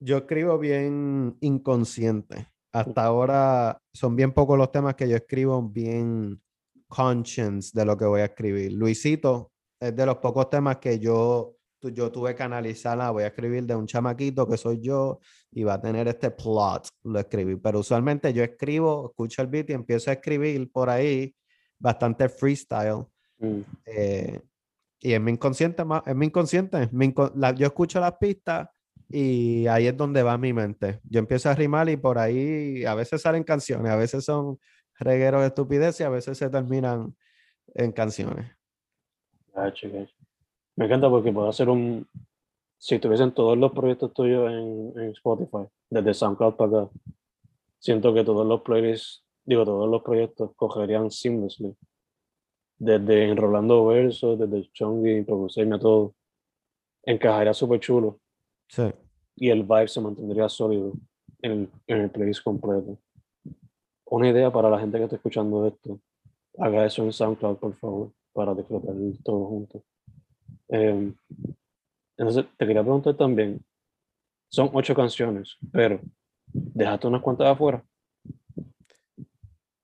Yo 0.00 0.18
escribo 0.18 0.58
bien 0.58 1.36
inconsciente. 1.40 2.48
Hasta 2.72 3.04
ahora 3.04 3.80
son 3.94 4.16
bien 4.16 4.32
pocos 4.32 4.58
los 4.58 4.72
temas 4.72 4.94
que 4.94 5.08
yo 5.08 5.16
escribo 5.16 5.62
bien 5.62 6.42
conscious 6.88 7.72
de 7.72 7.84
lo 7.84 7.96
que 7.96 8.04
voy 8.04 8.22
a 8.22 8.26
escribir. 8.26 8.72
Luisito 8.72 9.52
es 9.80 9.94
de 9.94 10.06
los 10.06 10.16
pocos 10.18 10.50
temas 10.50 10.78
que 10.78 10.98
yo, 10.98 11.54
yo 11.88 12.10
tuve 12.12 12.34
que 12.34 12.42
analizar. 12.42 13.00
ah, 13.00 13.10
voy 13.10 13.24
a 13.24 13.28
escribir 13.28 13.64
de 13.64 13.74
un 13.74 13.86
chamaquito 13.86 14.48
que 14.48 14.56
soy 14.56 14.80
yo 14.80 15.18
y 15.50 15.64
va 15.64 15.74
a 15.74 15.80
tener 15.80 16.06
este 16.08 16.30
plot. 16.30 16.88
Lo 17.04 17.18
escribí. 17.18 17.56
Pero 17.56 17.80
usualmente 17.80 18.32
yo 18.32 18.42
escribo, 18.44 19.08
escucho 19.10 19.42
el 19.42 19.48
beat 19.48 19.70
y 19.70 19.72
empiezo 19.72 20.10
a 20.10 20.14
escribir 20.14 20.70
por 20.70 20.88
ahí 20.90 21.34
bastante 21.78 22.28
freestyle. 22.28 23.04
Mm, 23.38 23.60
Eh, 23.86 24.40
y 25.00 25.12
en 25.14 25.24
mi 25.24 25.32
inconsciente, 25.32 25.82
en 26.06 26.16
mi 26.18 26.26
inconsciente, 26.26 26.88
mi 26.92 27.08
inco- 27.12 27.32
la- 27.34 27.52
yo 27.52 27.66
escucho 27.66 27.98
las 27.98 28.12
pistas 28.18 28.68
y 29.08 29.66
ahí 29.66 29.88
es 29.88 29.96
donde 29.96 30.22
va 30.22 30.38
mi 30.38 30.52
mente. 30.52 31.00
Yo 31.04 31.18
empiezo 31.18 31.50
a 31.50 31.54
rimar 31.54 31.88
y 31.88 31.96
por 31.96 32.18
ahí 32.18 32.84
a 32.84 32.94
veces 32.94 33.20
salen 33.20 33.42
canciones, 33.42 33.90
a 33.90 33.96
veces 33.96 34.24
son 34.24 34.58
regueros 35.00 35.40
de 35.40 35.48
estupidez 35.48 35.98
y 36.00 36.04
a 36.04 36.08
veces 36.08 36.38
se 36.38 36.48
terminan 36.48 37.16
en 37.74 37.90
canciones. 37.92 38.46
gacho, 39.54 39.88
gacho. 39.90 40.14
Me 40.76 40.86
encanta 40.86 41.08
porque 41.10 41.32
puedo 41.32 41.48
hacer 41.48 41.68
un. 41.68 42.06
Si 42.78 42.98
tuviesen 42.98 43.32
todos 43.32 43.56
los 43.56 43.72
proyectos 43.72 44.12
tuyos 44.12 44.50
en, 44.50 44.92
en 44.96 45.10
Spotify, 45.10 45.68
desde 45.88 46.14
SoundCloud 46.14 46.54
para 46.54 46.82
acá, 46.82 46.90
siento 47.78 48.12
que 48.12 48.24
todos 48.24 48.46
los 48.46 48.62
playlists, 48.62 49.24
digo, 49.44 49.64
todos 49.64 49.88
los 49.88 50.02
proyectos 50.02 50.50
cogerían 50.56 51.10
seamlessly. 51.10 51.76
Desde 52.78 53.28
enrolando 53.28 53.86
versos, 53.86 54.38
desde 54.38 54.68
Chongi, 54.72 55.22
Producirme, 55.22 55.78
todo. 55.78 56.14
Encajaría 57.04 57.54
súper 57.54 57.80
chulo. 57.80 58.18
Sí. 58.68 58.84
y 59.36 59.50
el 59.50 59.64
vibe 59.64 59.88
se 59.88 60.00
mantendría 60.00 60.48
sólido 60.48 60.92
en 61.42 61.52
el, 61.52 61.70
en 61.86 62.00
el 62.00 62.10
playlist 62.10 62.42
completo. 62.42 62.98
Una 64.06 64.30
idea 64.30 64.50
para 64.52 64.70
la 64.70 64.78
gente 64.78 64.98
que 64.98 65.04
está 65.04 65.16
escuchando 65.16 65.66
esto, 65.66 66.00
haga 66.58 66.86
eso 66.86 67.02
en 67.02 67.12
SoundCloud, 67.12 67.56
por 67.56 67.74
favor, 67.76 68.12
para 68.32 68.54
disfrutar 68.54 68.94
todo 69.22 69.46
junto. 69.46 69.82
Eh, 70.72 71.12
entonces, 72.16 72.46
te 72.56 72.66
quería 72.66 72.82
preguntar 72.82 73.14
también, 73.14 73.62
son 74.50 74.70
ocho 74.72 74.94
canciones, 74.94 75.58
pero 75.70 76.00
dejaste 76.46 77.06
unas 77.08 77.20
cuantas 77.20 77.48
afuera. 77.48 77.84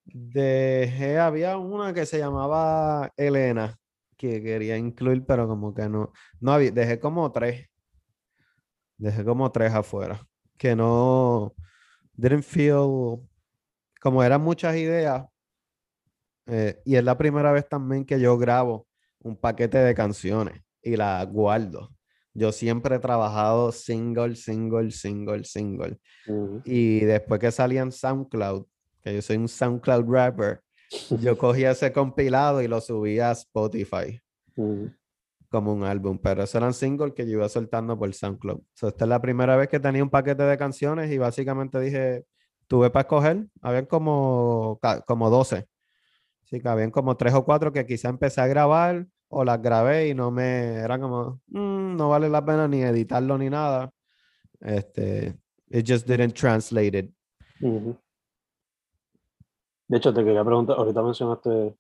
Dejé, 0.04 1.18
había 1.18 1.58
una 1.58 1.92
que 1.92 2.06
se 2.06 2.18
llamaba 2.18 3.12
Elena, 3.18 3.78
que 4.16 4.42
quería 4.42 4.78
incluir, 4.78 5.26
pero 5.26 5.46
como 5.46 5.74
que 5.74 5.90
no, 5.90 6.10
no 6.40 6.52
había, 6.52 6.70
dejé 6.70 6.98
como 6.98 7.30
tres, 7.32 7.68
dejé 8.96 9.24
como 9.24 9.52
tres 9.52 9.74
afuera, 9.74 10.26
que 10.56 10.74
no, 10.74 11.54
didn't 12.14 12.42
feel, 12.44 13.20
como 14.00 14.22
eran 14.22 14.40
muchas 14.40 14.74
ideas, 14.76 15.26
eh, 16.46 16.80
y 16.86 16.96
es 16.96 17.04
la 17.04 17.18
primera 17.18 17.52
vez 17.52 17.68
también 17.68 18.06
que 18.06 18.18
yo 18.18 18.38
grabo 18.38 18.86
un 19.18 19.36
paquete 19.36 19.76
de 19.76 19.94
canciones 19.94 20.62
y 20.88 20.96
las 20.96 21.26
guardo. 21.30 21.90
Yo 22.34 22.52
siempre 22.52 22.96
he 22.96 22.98
trabajado 22.98 23.72
single, 23.72 24.36
single, 24.36 24.90
single, 24.90 25.44
single. 25.44 25.98
Ujú, 26.26 26.62
Y 26.64 27.00
después 27.00 27.40
que 27.40 27.50
salía 27.50 27.82
en 27.82 27.92
SoundCloud, 27.92 28.66
que 29.02 29.14
yo 29.14 29.22
soy 29.22 29.36
un 29.36 29.48
SoundCloud 29.48 30.04
rapper, 30.08 30.62
yo 31.20 31.36
cogía 31.38 31.72
ese 31.72 31.92
compilado 31.92 32.62
y 32.62 32.68
lo 32.68 32.80
subía 32.80 33.30
a 33.30 33.32
Spotify 33.32 34.20
como 35.50 35.72
un 35.72 35.84
álbum, 35.84 36.18
pero 36.18 36.42
esos 36.42 36.56
eran 36.56 36.74
singles 36.74 37.14
que 37.14 37.24
yo 37.26 37.32
iba 37.32 37.48
soltando 37.48 37.98
por 37.98 38.12
SoundCloud. 38.12 38.60
So, 38.74 38.88
esta 38.88 39.04
es 39.04 39.08
la 39.08 39.20
primera 39.20 39.56
vez 39.56 39.68
que 39.68 39.80
tenía 39.80 40.02
un 40.02 40.10
paquete 40.10 40.42
de 40.42 40.58
canciones 40.58 41.10
y 41.10 41.18
básicamente 41.18 41.80
dije, 41.80 42.24
tuve 42.66 42.90
para 42.90 43.02
escoger, 43.02 43.46
habían 43.62 43.86
como, 43.86 44.78
como 45.06 45.30
12. 45.30 45.66
Sí, 46.44 46.60
que 46.60 46.68
habían 46.68 46.90
como 46.90 47.16
tres 47.16 47.34
o 47.34 47.44
cuatro 47.44 47.72
que 47.72 47.86
quizá 47.86 48.08
empecé 48.08 48.40
a 48.40 48.46
grabar 48.46 49.06
o 49.28 49.44
las 49.44 49.60
grabé 49.60 50.08
y 50.08 50.14
no 50.14 50.30
me, 50.30 50.74
eran 50.76 51.00
como, 51.00 51.40
"Mm, 51.48 51.96
no 51.96 52.08
vale 52.08 52.28
la 52.28 52.44
pena 52.44 52.66
ni 52.68 52.82
editarlo 52.82 53.36
ni 53.38 53.50
nada. 53.50 53.90
Este, 54.60 55.38
it 55.70 55.86
just 55.88 56.06
didn't 56.06 56.34
translate 56.34 56.98
it. 56.98 57.10
Ujú. 57.60 57.96
De 59.88 59.96
hecho, 59.96 60.12
te 60.12 60.24
quería 60.24 60.44
preguntar, 60.44 60.76
ahorita 60.76 61.02
mencionaste 61.02 61.76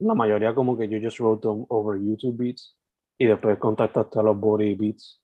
la 0.00 0.14
mayoría 0.14 0.54
como 0.54 0.76
que 0.76 0.88
you 0.88 0.98
just 1.02 1.18
wrote 1.20 1.42
them 1.46 1.64
over 1.68 1.98
YouTube 2.00 2.36
beats 2.36 2.76
y 3.18 3.26
después 3.26 3.56
contactaste 3.58 4.18
a 4.18 4.22
los 4.22 4.38
body 4.38 4.74
beats, 4.74 5.20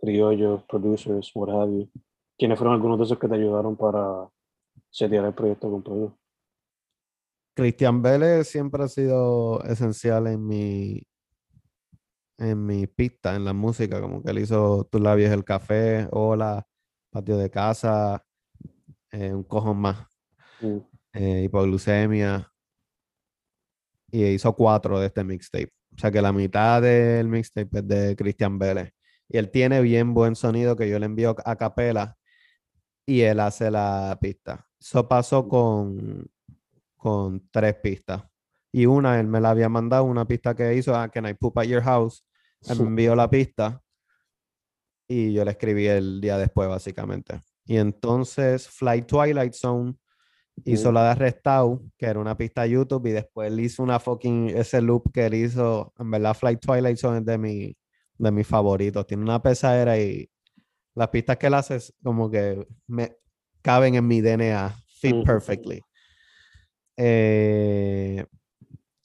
criollos, 0.00 0.62
producers, 0.64 1.30
what 1.34 1.50
have 1.50 1.70
you. 1.72 1.90
¿Quiénes 2.38 2.58
fueron 2.58 2.74
algunos 2.74 2.98
de 2.98 3.04
esos 3.04 3.18
que 3.18 3.28
te 3.28 3.34
ayudaron 3.34 3.76
para 3.76 4.28
setear 4.90 5.26
el 5.26 5.34
proyecto 5.34 5.70
completo? 5.70 6.17
Cristian 7.58 8.02
Vélez 8.02 8.46
siempre 8.46 8.84
ha 8.84 8.88
sido 8.88 9.60
esencial 9.64 10.28
en 10.28 10.46
mi, 10.46 11.02
en 12.38 12.64
mi 12.64 12.86
pista, 12.86 13.34
en 13.34 13.44
la 13.44 13.52
música, 13.52 14.00
como 14.00 14.22
que 14.22 14.30
él 14.30 14.38
hizo 14.38 14.84
Tus 14.84 15.00
labios 15.00 15.32
el 15.32 15.44
café, 15.44 16.06
Hola, 16.12 16.64
Patio 17.10 17.36
de 17.36 17.50
casa, 17.50 18.24
eh, 19.10 19.34
un 19.34 19.42
cojón 19.42 19.78
más, 19.78 20.06
Mm, 20.60 20.78
eh, 21.14 21.42
hipoglucemia, 21.46 22.52
y 24.12 24.24
hizo 24.24 24.54
cuatro 24.54 25.00
de 25.00 25.06
este 25.06 25.24
mixtape. 25.24 25.72
O 25.96 25.98
sea 25.98 26.12
que 26.12 26.22
la 26.22 26.32
mitad 26.32 26.80
del 26.80 27.26
mixtape 27.26 27.78
es 27.78 27.88
de 27.88 28.14
Cristian 28.14 28.56
Vélez. 28.60 28.92
Y 29.28 29.36
él 29.36 29.50
tiene 29.50 29.80
bien 29.80 30.14
buen 30.14 30.36
sonido 30.36 30.76
que 30.76 30.88
yo 30.88 30.98
le 31.00 31.06
envío 31.06 31.34
a 31.44 31.56
capela 31.56 32.16
y 33.04 33.22
él 33.22 33.40
hace 33.40 33.68
la 33.70 34.16
pista. 34.20 34.64
Eso 34.80 35.08
pasó 35.08 35.48
con, 35.48 36.30
con 36.98 37.48
tres 37.50 37.76
pistas. 37.76 38.22
Y 38.70 38.84
una, 38.84 39.18
él 39.18 39.26
me 39.26 39.40
la 39.40 39.50
había 39.50 39.70
mandado, 39.70 40.04
una 40.04 40.26
pista 40.26 40.54
que 40.54 40.74
hizo, 40.74 40.94
ah, 40.94 41.08
Can 41.08 41.26
I 41.26 41.34
Poop 41.34 41.58
at 41.58 41.64
Your 41.64 41.82
House? 41.82 42.24
Él 42.68 42.78
me 42.80 42.86
envió 42.88 43.14
la 43.14 43.30
pista 43.30 43.80
y 45.08 45.32
yo 45.32 45.44
la 45.44 45.52
escribí 45.52 45.86
el 45.86 46.20
día 46.20 46.36
después, 46.36 46.68
básicamente. 46.68 47.40
Y 47.64 47.76
entonces 47.78 48.68
Flight 48.68 49.06
Twilight 49.06 49.54
Zone 49.54 49.94
hizo 50.64 50.90
Mm. 50.90 50.94
la 50.94 51.04
de 51.04 51.08
Arrestado, 51.10 51.82
que 51.96 52.06
era 52.06 52.18
una 52.18 52.36
pista 52.36 52.62
de 52.62 52.70
YouTube, 52.70 53.06
y 53.06 53.12
después 53.12 53.50
él 53.50 53.60
hizo 53.60 53.82
una 53.82 53.98
fucking, 54.00 54.50
ese 54.50 54.82
loop 54.82 55.12
que 55.12 55.26
él 55.26 55.34
hizo, 55.34 55.94
en 55.98 56.10
verdad 56.10 56.34
Flight 56.34 56.60
Twilight 56.60 56.98
Zone 56.98 57.18
es 57.18 57.24
de, 57.24 57.38
mi, 57.38 57.76
de 58.18 58.30
mis 58.30 58.46
favoritos. 58.46 59.06
Tiene 59.06 59.22
una 59.22 59.42
pesadera 59.42 59.98
y 59.98 60.28
las 60.94 61.08
pistas 61.08 61.36
que 61.36 61.46
él 61.46 61.54
hace 61.54 61.78
como 62.02 62.30
que 62.30 62.66
me 62.86 63.16
caben 63.62 63.94
en 63.94 64.06
mi 64.06 64.20
DNA, 64.20 64.74
fit 65.00 65.24
perfectly. 65.24 65.80
Eh, 67.00 68.26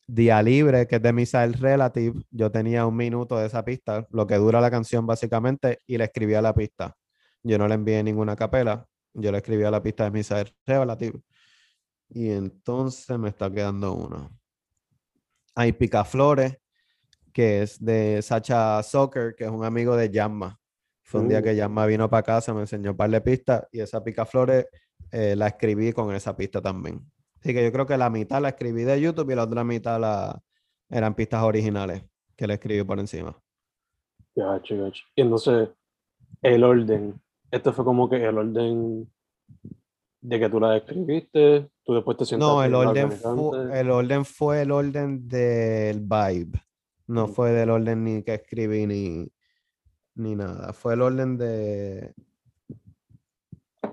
Día 0.07 0.41
Libre, 0.41 0.87
que 0.87 0.95
es 0.95 1.01
de 1.01 1.13
Misael 1.13 1.53
Relative, 1.53 2.21
yo 2.31 2.51
tenía 2.51 2.85
un 2.87 2.95
minuto 2.95 3.37
de 3.37 3.45
esa 3.47 3.63
pista, 3.63 4.07
lo 4.09 4.25
que 4.27 4.35
dura 4.35 4.59
la 4.59 4.71
canción 4.71 5.05
básicamente, 5.05 5.79
y 5.85 5.97
le 5.97 6.05
escribí 6.05 6.33
a 6.33 6.41
la 6.41 6.53
pista. 6.53 6.95
Yo 7.43 7.57
no 7.57 7.67
le 7.67 7.75
envié 7.75 8.03
ninguna 8.03 8.35
capela, 8.35 8.85
yo 9.13 9.31
le 9.31 9.37
escribí 9.37 9.63
a 9.63 9.71
la 9.71 9.81
pista 9.81 10.05
de 10.05 10.11
Misael 10.11 10.53
Relative. 10.65 11.21
Y 12.09 12.29
entonces 12.31 13.17
me 13.17 13.29
está 13.29 13.51
quedando 13.51 13.93
uno. 13.93 14.29
Hay 15.55 15.71
Picaflores, 15.71 16.57
que 17.31 17.61
es 17.61 17.83
de 17.83 18.21
Sacha 18.21 18.81
Soccer, 18.83 19.35
que 19.35 19.45
es 19.45 19.51
un 19.51 19.63
amigo 19.63 19.95
de 19.95 20.09
Yamma. 20.09 20.59
Fue 21.03 21.21
un 21.21 21.29
día 21.29 21.39
Uh. 21.39 21.43
que 21.43 21.55
Yamma 21.55 21.85
vino 21.85 22.09
para 22.09 22.23
casa, 22.23 22.53
me 22.53 22.61
enseñó 22.61 22.91
un 22.91 22.97
par 22.97 23.09
de 23.09 23.21
pistas 23.21 23.65
y 23.71 23.81
esa 23.81 24.03
Picaflores 24.03 24.65
eh, 25.11 25.35
la 25.35 25.47
escribí 25.47 25.93
con 25.93 26.13
esa 26.13 26.35
pista 26.35 26.61
también. 26.61 27.12
Así 27.43 27.53
que 27.53 27.61
yo 27.61 27.73
creo 27.73 27.85
que 27.85 27.97
la 27.97 28.09
mitad 28.09 28.41
la 28.41 28.49
escribí 28.49 28.83
de 28.83 29.01
YouTube 29.01 29.29
y 29.31 29.35
la 29.35 29.43
otra 29.43 29.65
mitad 29.65 29.99
la, 29.99 30.41
eran 30.89 31.13
pistas 31.13 31.43
originales 31.43 32.01
que 32.37 32.47
le 32.47 32.53
escribí 32.53 32.83
por 32.85 32.97
encima. 32.99 33.37
Gacho, 34.33 34.77
gacho. 34.81 35.03
Y 35.13 35.21
entonces, 35.23 35.67
el 36.41 36.63
orden. 36.63 37.21
Esto 37.51 37.73
fue 37.73 37.83
como 37.83 38.09
que 38.09 38.23
el 38.23 38.37
orden 38.37 39.11
de 40.21 40.39
que 40.39 40.49
tú 40.49 40.57
la 40.61 40.77
escribiste, 40.77 41.69
tú 41.83 41.93
después 41.95 42.15
te 42.15 42.25
sientaste 42.25 42.53
No, 42.53 42.63
el 42.63 42.73
orden, 42.75 43.03
organizaste. 43.07 43.35
fu- 43.35 43.55
el 43.55 43.91
orden 43.91 44.23
fue 44.25 44.61
el 44.61 44.71
orden 44.71 45.27
del 45.27 45.99
vibe. 45.99 46.61
No 47.07 47.27
fue 47.27 47.51
del 47.51 47.69
orden 47.71 48.05
ni 48.05 48.23
que 48.23 48.35
escribí 48.35 48.87
ni, 48.87 49.29
ni 50.15 50.33
nada. 50.37 50.71
Fue 50.71 50.93
el 50.93 51.01
orden 51.01 51.37
de, 51.37 52.13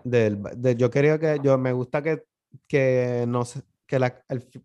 del, 0.04 0.40
de- 0.56 0.76
yo 0.76 0.88
quería 0.88 1.18
que 1.18 1.40
yo 1.42 1.58
me 1.58 1.72
gusta 1.72 2.00
que, 2.00 2.22
que 2.66 3.24
no 3.28 3.44
sé, 3.44 3.62
que 3.86 3.98
la, 3.98 4.22
el 4.28 4.40
fi- 4.42 4.64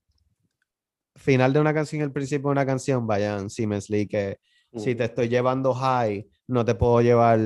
final 1.16 1.54
de 1.54 1.60
una 1.60 1.74
canción 1.74 2.02
y 2.02 2.04
el 2.04 2.12
principio 2.12 2.50
de 2.50 2.52
una 2.54 2.66
canción 2.66 3.08
vayan 3.08 3.50
seamlessly, 3.50 4.08
que 4.08 4.38
si 4.78 4.96
te 4.96 5.06
estoy 5.06 5.30
llevando 5.30 5.74
high, 5.74 6.28
no 6.48 6.66
te 6.66 6.76
puedo 6.76 7.02
llevar, 7.02 7.40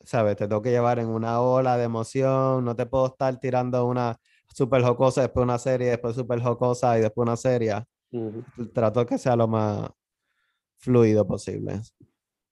¿sabes? 0.00 0.36
Te 0.36 0.48
tengo 0.48 0.60
que 0.62 0.70
llevar 0.70 0.98
en 0.98 1.06
una 1.08 1.40
ola 1.40 1.76
de 1.76 1.84
emoción, 1.84 2.64
no 2.64 2.74
te 2.74 2.86
puedo 2.86 3.06
estar 3.06 3.38
tirando 3.38 3.86
una 3.86 4.16
super 4.52 4.82
jocosa, 4.82 5.20
después 5.22 5.44
una 5.44 5.58
serie, 5.58 5.90
después 5.90 6.16
super 6.16 6.40
jocosa 6.42 6.98
y 6.98 7.02
después 7.02 7.24
una 7.26 7.36
serie. 7.36 7.84
Trato 8.74 9.06
que 9.06 9.18
sea 9.18 9.36
lo 9.36 9.46
más 9.46 9.88
fluido 10.78 11.26
posible. 11.26 11.80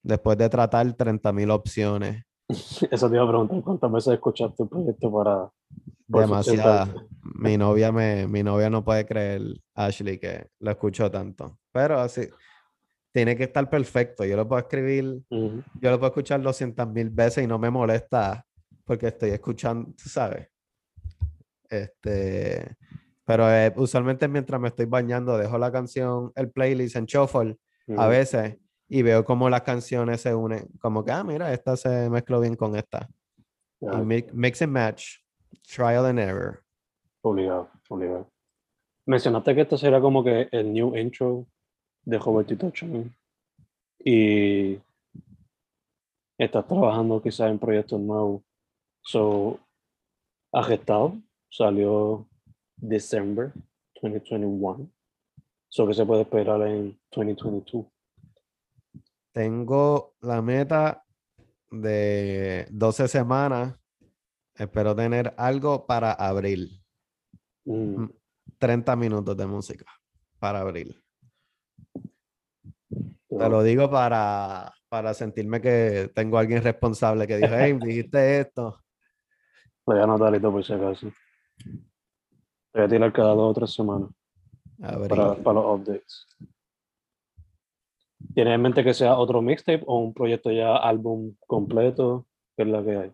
Después 0.03 0.37
de 0.37 0.47
tratar 0.49 0.93
30.000 0.93 1.51
opciones, 1.51 2.23
Eso 2.91 3.09
te 3.09 3.15
iba 3.15 3.25
a 3.25 3.27
preguntar, 3.27 3.61
¿cuántas 3.61 3.91
veces 3.91 4.13
escuchaste 4.13 4.63
el 4.63 4.69
proyecto 4.69 5.11
para... 5.11 5.51
demasiada. 6.07 6.93
Mi 7.39 7.57
novia 7.57 7.91
me, 7.91 8.27
mi 8.27 8.41
novia 8.41 8.69
no 8.69 8.83
puede 8.83 9.05
creer, 9.05 9.41
Ashley, 9.75 10.17
que 10.17 10.47
lo 10.59 10.71
escucho 10.71 11.11
tanto. 11.11 11.59
Pero 11.71 11.99
así, 11.99 12.29
tiene 13.11 13.35
que 13.35 13.43
estar 13.43 13.69
perfecto. 13.69 14.23
Yo 14.23 14.37
lo 14.37 14.47
puedo 14.47 14.61
escribir 14.61 15.21
Ujú. 15.29 15.63
yo 15.81 15.91
lo 15.91 15.99
puedo 15.99 16.09
escuchar 16.09 16.41
200 16.41 16.87
mil 16.87 17.09
veces 17.09 17.43
y 17.43 17.47
no 17.47 17.59
me 17.59 17.69
molesta 17.69 18.45
porque 18.85 19.07
estoy 19.07 19.31
escuchando, 19.31 19.91
tú 20.01 20.09
sabes. 20.09 20.47
Este, 21.69 22.75
pero 23.25 23.51
eh, 23.53 23.73
usualmente 23.75 24.27
mientras 24.27 24.59
me 24.61 24.69
estoy 24.69 24.85
bañando, 24.85 25.37
dejo 25.37 25.57
la 25.57 25.71
canción, 25.71 26.31
el 26.35 26.49
playlist 26.49 26.95
en 26.95 27.05
shuffle 27.05 27.57
a 27.89 28.07
Ujú. 28.07 28.09
veces 28.09 28.57
y 28.89 29.01
veo 29.01 29.23
cómo 29.25 29.49
las 29.49 29.61
canciones 29.63 30.21
se 30.21 30.33
unen. 30.33 30.67
Como 30.79 31.03
que, 31.03 31.11
ah, 31.11 31.23
mira, 31.23 31.51
esta 31.53 31.75
se 31.75 32.09
mezcló 32.09 32.39
bien 32.39 32.55
con 32.55 32.75
esta. 32.75 33.09
Y 33.79 33.85
Gacho. 33.85 34.03
mi- 34.05 34.25
mix 34.33 34.61
and 34.61 34.71
match, 34.73 35.05
trial 35.67 36.05
and 36.05 36.19
error. 36.19 36.63
Obligado, 37.21 37.69
obligado. 37.89 38.31
Mencionaste 39.05 39.55
que 39.55 39.61
esto 39.61 39.77
sería 39.77 39.99
como 40.01 40.23
que 40.23 40.47
el 40.51 40.73
new 40.73 40.95
intro 40.97 41.47
de 42.03 42.17
Robertito 42.17 42.69
Chan. 42.71 43.13
Y 43.99 44.79
estás 46.37 46.67
trabajando 46.67 47.21
quizás 47.21 47.49
en 47.49 47.59
proyectos 47.59 47.99
nuevos. 47.99 48.41
So, 49.01 49.59
Arrestado 50.53 51.17
salió 51.49 52.27
December 52.75 53.51
2021. 54.01 54.89
So, 55.69 55.87
¿qué 55.87 55.93
se 55.93 56.05
puede 56.05 56.21
esperar 56.21 56.61
en 56.67 56.97
2022? 57.11 57.85
Tengo 59.37 60.15
la 60.21 60.41
meta 60.41 61.05
de 61.69 62.65
12 62.71 63.07
semanas. 63.07 63.79
Espero 64.55 64.95
tener 64.95 65.35
algo 65.37 65.85
para 65.85 66.11
abril. 66.13 66.83
Mm, 67.63 68.05
30 68.57 68.95
minutos 68.95 69.37
de 69.37 69.45
música 69.45 69.85
para 70.39 70.61
abril. 70.61 70.99
Te 73.29 73.47
lo 73.47 73.61
digo 73.61 73.91
para, 73.91 74.73
para 74.89 75.13
sentirme 75.13 75.61
que 75.61 76.09
tengo 76.15 76.37
a 76.37 76.39
alguien 76.39 76.63
responsable 76.63 77.27
que 77.27 77.37
dijo, 77.37 77.53
hey, 77.55 77.77
dijiste 77.79 78.39
esto. 78.39 78.81
Lo 79.85 79.93
voy 79.93 79.99
a 79.99 80.03
anotar 80.05 80.41
por 80.41 80.63
si 80.65 80.73
acaso. 80.73 81.11
Voy 82.73 82.83
a 82.83 82.87
tirar 82.87 83.13
cada 83.13 83.35
dos 83.35 83.51
o 83.51 83.53
tres 83.53 83.71
semanas. 83.71 84.09
Para, 84.79 85.35
para 85.35 85.53
los 85.53 85.79
updates. 85.79 86.25
¿Tienes 88.37 88.53
en 88.53 88.61
mente 88.61 88.83
que 88.83 88.93
sea 88.93 89.15
otro 89.15 89.41
mixtape 89.41 89.83
o 89.87 89.97
un 89.97 90.13
proyecto 90.13 90.51
ya 90.51 90.75
álbum 90.75 91.33
completo? 91.47 92.27
¿Qué 92.55 92.61
es 92.61 92.69
la 92.69 92.83
que 92.83 92.95
hay? 92.95 93.11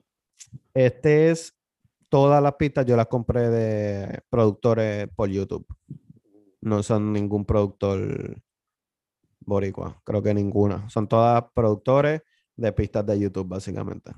Este 0.74 1.32
es, 1.32 1.58
todas 2.10 2.44
las 2.44 2.56
pistas 2.56 2.86
yo 2.86 2.98
las 2.98 3.08
compré 3.08 3.48
de 3.48 4.20
productores 4.30 5.08
por 5.16 5.30
YouTube. 5.30 5.66
No 6.60 6.84
son 6.84 7.14
ningún 7.14 7.46
productor 7.46 8.36
boricua, 9.40 9.98
creo 10.04 10.22
que 10.22 10.34
ninguna. 10.34 10.90
Son 10.90 11.08
todas 11.08 11.42
productores 11.54 12.22
de 12.58 12.74
pistas 12.74 13.06
de 13.06 13.18
YouTube, 13.18 13.48
básicamente. 13.48 14.12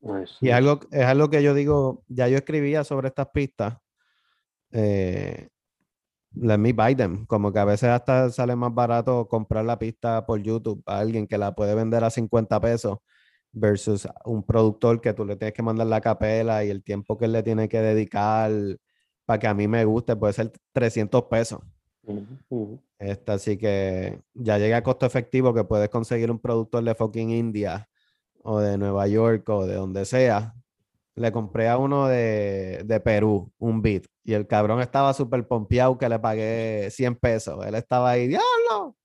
Nice, 0.00 0.32
Y 0.40 0.48
algo, 0.48 0.80
es 0.92 1.04
algo 1.04 1.28
que 1.28 1.42
yo 1.42 1.52
digo, 1.52 2.04
ya 2.08 2.26
yo 2.26 2.38
escribía 2.38 2.84
sobre 2.84 3.08
estas 3.08 3.28
pistas. 3.34 3.76
Eh, 4.72 5.50
let 6.34 6.58
me 6.58 6.72
buy 6.72 6.94
them. 6.94 7.26
Como 7.26 7.52
que 7.52 7.58
a 7.58 7.64
veces 7.64 7.90
hasta 7.90 8.30
sale 8.30 8.56
más 8.56 8.74
barato 8.74 9.28
comprar 9.28 9.64
la 9.64 9.78
pista 9.78 10.24
por 10.26 10.42
YouTube 10.42 10.82
a 10.86 10.98
alguien 10.98 11.26
que 11.26 11.38
la 11.38 11.54
puede 11.54 11.74
vender 11.74 12.04
a 12.04 12.10
50 12.10 12.60
pesos 12.60 12.98
versus 13.52 14.08
un 14.24 14.44
productor 14.44 15.00
que 15.00 15.12
tú 15.12 15.24
le 15.24 15.36
tienes 15.36 15.54
que 15.54 15.62
mandar 15.62 15.86
la 15.88 16.00
capela 16.00 16.64
y 16.64 16.70
el 16.70 16.82
tiempo 16.82 17.18
que 17.18 17.26
él 17.26 17.32
le 17.32 17.42
tiene 17.42 17.68
que 17.68 17.80
dedicar 17.80 18.52
para 19.24 19.38
que 19.38 19.46
a 19.46 19.54
mí 19.54 19.68
me 19.68 19.84
guste 19.84 20.16
puede 20.16 20.32
ser 20.32 20.52
300 20.72 21.24
pesos. 21.24 21.60
Este, 22.98 23.32
así 23.32 23.56
que 23.56 24.20
ya 24.34 24.58
llega 24.58 24.78
a 24.78 24.82
costo 24.82 25.06
efectivo 25.06 25.54
que 25.54 25.64
puedes 25.64 25.88
conseguir 25.88 26.30
un 26.30 26.38
productor 26.38 26.84
de 26.84 26.94
fucking 26.94 27.30
India 27.30 27.88
o 28.42 28.60
de 28.60 28.78
Nueva 28.78 29.06
York 29.06 29.48
o 29.48 29.66
de 29.66 29.74
donde 29.74 30.04
sea. 30.04 30.54
Le 31.20 31.32
compré 31.32 31.68
a 31.68 31.76
uno 31.76 32.06
de, 32.08 32.82
de 32.84 33.00
Perú 33.00 33.52
un 33.58 33.82
beat 33.82 34.04
y 34.24 34.32
el 34.32 34.46
cabrón 34.46 34.80
estaba 34.80 35.12
súper 35.12 35.46
pompeado 35.46 35.98
que 35.98 36.08
le 36.08 36.18
pagué 36.18 36.88
100 36.90 37.16
pesos. 37.16 37.64
Él 37.66 37.74
estaba 37.74 38.10
ahí, 38.10 38.26
¡diablo! 38.28 38.96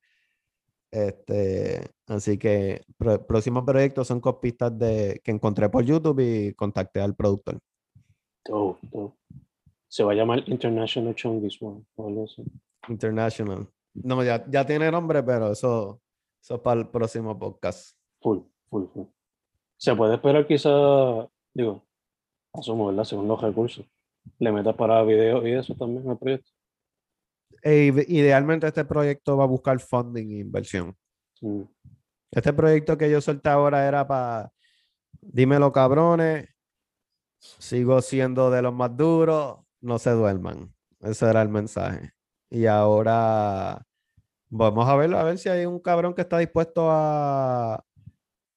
Este, 0.92 1.82
así 2.08 2.38
que 2.38 2.84
pro- 2.98 3.26
próximos 3.28 3.66
proyectos 3.66 4.08
son 4.08 4.22
copistas 4.22 4.78
de, 4.80 5.20
que 5.24 5.32
encontré 5.32 5.68
por 5.68 5.84
YouTube 5.84 6.20
y 6.22 6.54
contacté 6.54 7.02
al 7.02 7.16
productor. 7.16 7.60
Dope, 8.46 8.88
dope. 8.92 9.18
Se 9.90 10.04
va 10.04 10.14
a 10.14 10.16
llamar 10.16 10.44
International 10.48 11.14
Chungus 11.16 11.62
One. 11.62 11.84
International. 12.88 13.68
No, 13.94 14.24
ya, 14.24 14.46
ya 14.50 14.66
tiene 14.66 14.90
nombre, 14.90 15.22
pero 15.22 15.52
eso, 15.52 16.00
eso 16.42 16.56
es 16.56 16.62
para 16.62 16.80
el 16.80 16.88
próximo 16.88 17.38
podcast. 17.38 17.98
Full, 18.22 18.40
full, 18.70 18.86
full. 18.94 19.06
Se 19.78 19.94
puede 19.96 20.16
esperar 20.16 20.48
quizá, 20.48 20.70
digo, 21.54 21.85
asumo, 22.60 22.88
¿verdad? 22.88 23.04
Según 23.04 23.28
los 23.28 23.42
recursos. 23.42 23.86
Le 24.40 24.52
metas 24.52 24.76
para 24.76 25.04
video 25.04 25.46
y 25.48 25.54
eso 25.54 25.76
también 25.76 26.10
al 26.10 26.18
proyecto. 26.18 26.50
e 27.62 27.86
ide- 27.88 28.06
idealmente 28.08 28.68
este 28.68 28.86
proyecto 28.86 29.38
va 29.38 29.44
a 29.46 29.48
buscar 29.48 29.80
funding 29.80 30.32
e 30.32 30.40
inversión. 30.40 30.96
Mm, 31.42 31.62
Este 32.32 32.54
proyecto 32.54 32.98
que 32.98 33.10
yo 33.10 33.22
solté 33.22 33.50
ahora 33.50 33.88
era 33.88 34.06
para, 34.08 34.52
dímelo 35.22 35.72
cabrones, 35.72 36.48
sigo 37.40 38.02
siendo 38.02 38.50
de 38.52 38.62
los 38.62 38.74
más 38.74 38.96
duros, 38.96 39.60
no 39.82 40.00
se 40.00 40.12
duerman. 40.12 40.74
Ese 41.02 41.30
era 41.30 41.42
el 41.42 41.50
mensaje. 41.50 42.12
Y 42.50 42.66
ahora 42.68 43.86
vamos 44.50 44.88
a 44.88 44.96
ver, 44.96 45.14
a 45.16 45.24
ver 45.24 45.38
si 45.38 45.50
hay 45.50 45.66
un 45.66 45.80
cabrón 45.80 46.14
que 46.14 46.22
está 46.22 46.38
dispuesto 46.40 46.88
a, 46.92 47.84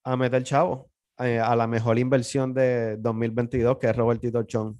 a 0.04 0.16
meter 0.16 0.42
chavo 0.44 0.90
eh, 1.20 1.38
a 1.40 1.54
la 1.56 1.66
mejor 1.66 1.98
inversión 1.98 2.54
de 2.54 2.96
2022, 2.98 3.78
que 3.78 3.88
es 3.88 3.96
Robertito 3.96 4.42
Chon. 4.44 4.78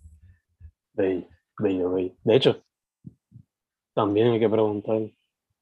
bello, 0.93 1.27
bello, 1.59 1.93
bello. 1.93 2.15
De 2.25 2.37
hecho, 2.37 2.63
también 3.95 4.29
hay 4.29 4.41
que 4.41 4.49
preguntar 4.49 4.97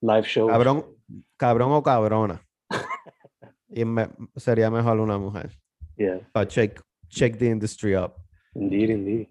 live 0.01 0.23
shows. 0.25 0.51
Cabrón, 0.51 0.85
cabrón 1.37 1.73
o 1.73 1.83
cabrona. 1.83 2.43
Y 3.69 3.85
me- 3.85 4.09
sería 4.37 4.71
mejor 4.71 5.01
una 5.01 5.19
mujer. 5.19 5.51
Yeah, 5.97 6.21
Para 6.33 6.47
check, 6.47 6.81
check 7.09 7.37
the 7.37 7.47
industry 7.47 7.97
up. 7.97 8.15
indeed, 8.55 8.91
indeed. 8.91 9.29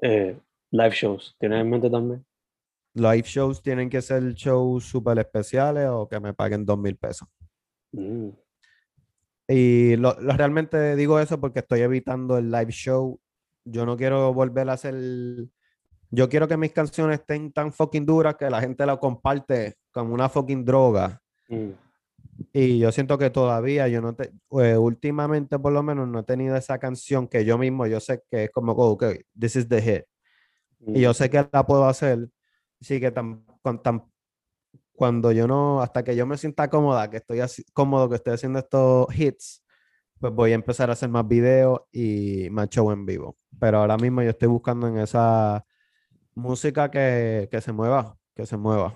Eh, 0.00 0.36
live 0.70 0.90
shows, 0.94 1.36
¿tienes 1.38 1.60
en 1.60 1.70
mente 1.70 1.90
también? 1.90 2.24
Live 2.94 3.22
shows 3.24 3.62
tienen 3.62 3.88
que 3.90 4.00
ser 4.02 4.32
shows 4.34 4.84
súper 4.84 5.18
especiales 5.18 5.86
o 5.90 6.08
que 6.08 6.18
me 6.18 6.32
paguen 6.34 6.64
dos 6.64 6.78
mil 6.78 6.96
pesos. 6.96 7.28
Mm, 7.92 8.30
Y 9.52 9.96
lo, 9.96 10.18
lo- 10.20 10.32
realmente 10.36 10.96
digo 10.96 11.18
eso 11.20 11.38
porque 11.40 11.60
estoy 11.60 11.80
evitando 11.80 12.38
el 12.38 12.50
live 12.50 12.70
show. 12.72 13.20
Yo 13.64 13.84
no 13.86 13.96
quiero 13.96 14.32
volver 14.32 14.68
a 14.70 14.74
hacer. 14.74 14.94
Yo 16.10 16.28
quiero 16.28 16.46
que 16.48 16.56
mis 16.56 16.72
canciones 16.72 17.20
estén 17.20 17.52
tan 17.52 17.72
fucking 17.72 18.04
duras 18.06 18.36
que 18.36 18.50
la 18.50 18.60
gente 18.60 18.84
la 18.86 18.96
comparte 18.98 19.74
como 19.92 20.14
una 20.14 20.28
fucking 20.28 20.64
droga. 20.64 21.20
mm, 21.48 21.70
Y 22.52 22.78
yo 22.78 22.92
siento 22.92 23.18
que 23.18 23.30
todavía 23.30 23.88
yo 23.88 24.00
no 24.00 24.14
te, 24.14 24.32
eh, 24.60 24.76
últimamente 24.76 25.58
por 25.58 25.72
lo 25.72 25.82
menos 25.82 26.08
no 26.08 26.20
he 26.20 26.24
tenido 26.24 26.56
esa 26.56 26.78
canción 26.78 27.28
que 27.28 27.44
yo 27.44 27.56
mismo, 27.58 27.86
yo 27.86 28.00
sé 28.00 28.22
que 28.30 28.44
es 28.44 28.50
como, 28.50 28.72
oh, 28.72 28.92
ok, 28.92 29.04
this 29.38 29.56
is 29.56 29.68
the 29.68 29.80
hit. 29.82 30.04
mm. 30.80 30.96
Y 30.96 31.00
yo 31.02 31.14
sé 31.14 31.30
que 31.30 31.46
la 31.52 31.66
puedo 31.66 31.86
hacer. 31.86 32.28
Así 32.80 33.00
que 33.00 33.10
tan, 33.10 33.44
con- 33.62 33.82
tan- 33.82 34.04
cuando 35.02 35.32
yo 35.32 35.48
no, 35.48 35.82
hasta 35.82 36.04
que 36.04 36.14
yo 36.14 36.26
me 36.26 36.36
sienta 36.36 36.70
cómoda, 36.70 37.10
que 37.10 37.16
estoy 37.16 37.40
así, 37.40 37.64
cómodo, 37.72 38.08
que 38.08 38.14
estoy 38.14 38.34
haciendo 38.34 38.60
estos 38.60 39.08
hits, 39.18 39.64
pues 40.20 40.32
voy 40.32 40.52
a 40.52 40.54
empezar 40.54 40.90
a 40.90 40.92
hacer 40.92 41.08
más 41.08 41.26
videos 41.26 41.80
y 41.90 42.46
más 42.52 42.68
show 42.68 42.88
en 42.92 43.04
vivo. 43.04 43.36
Pero 43.58 43.78
ahora 43.78 43.96
mismo 43.96 44.22
yo 44.22 44.30
estoy 44.30 44.46
buscando 44.46 44.86
en 44.86 44.98
esa 44.98 45.66
música 46.36 46.88
que, 46.88 47.48
que 47.50 47.60
se 47.60 47.72
mueva, 47.72 48.16
que 48.36 48.46
se 48.46 48.56
mueva. 48.56 48.94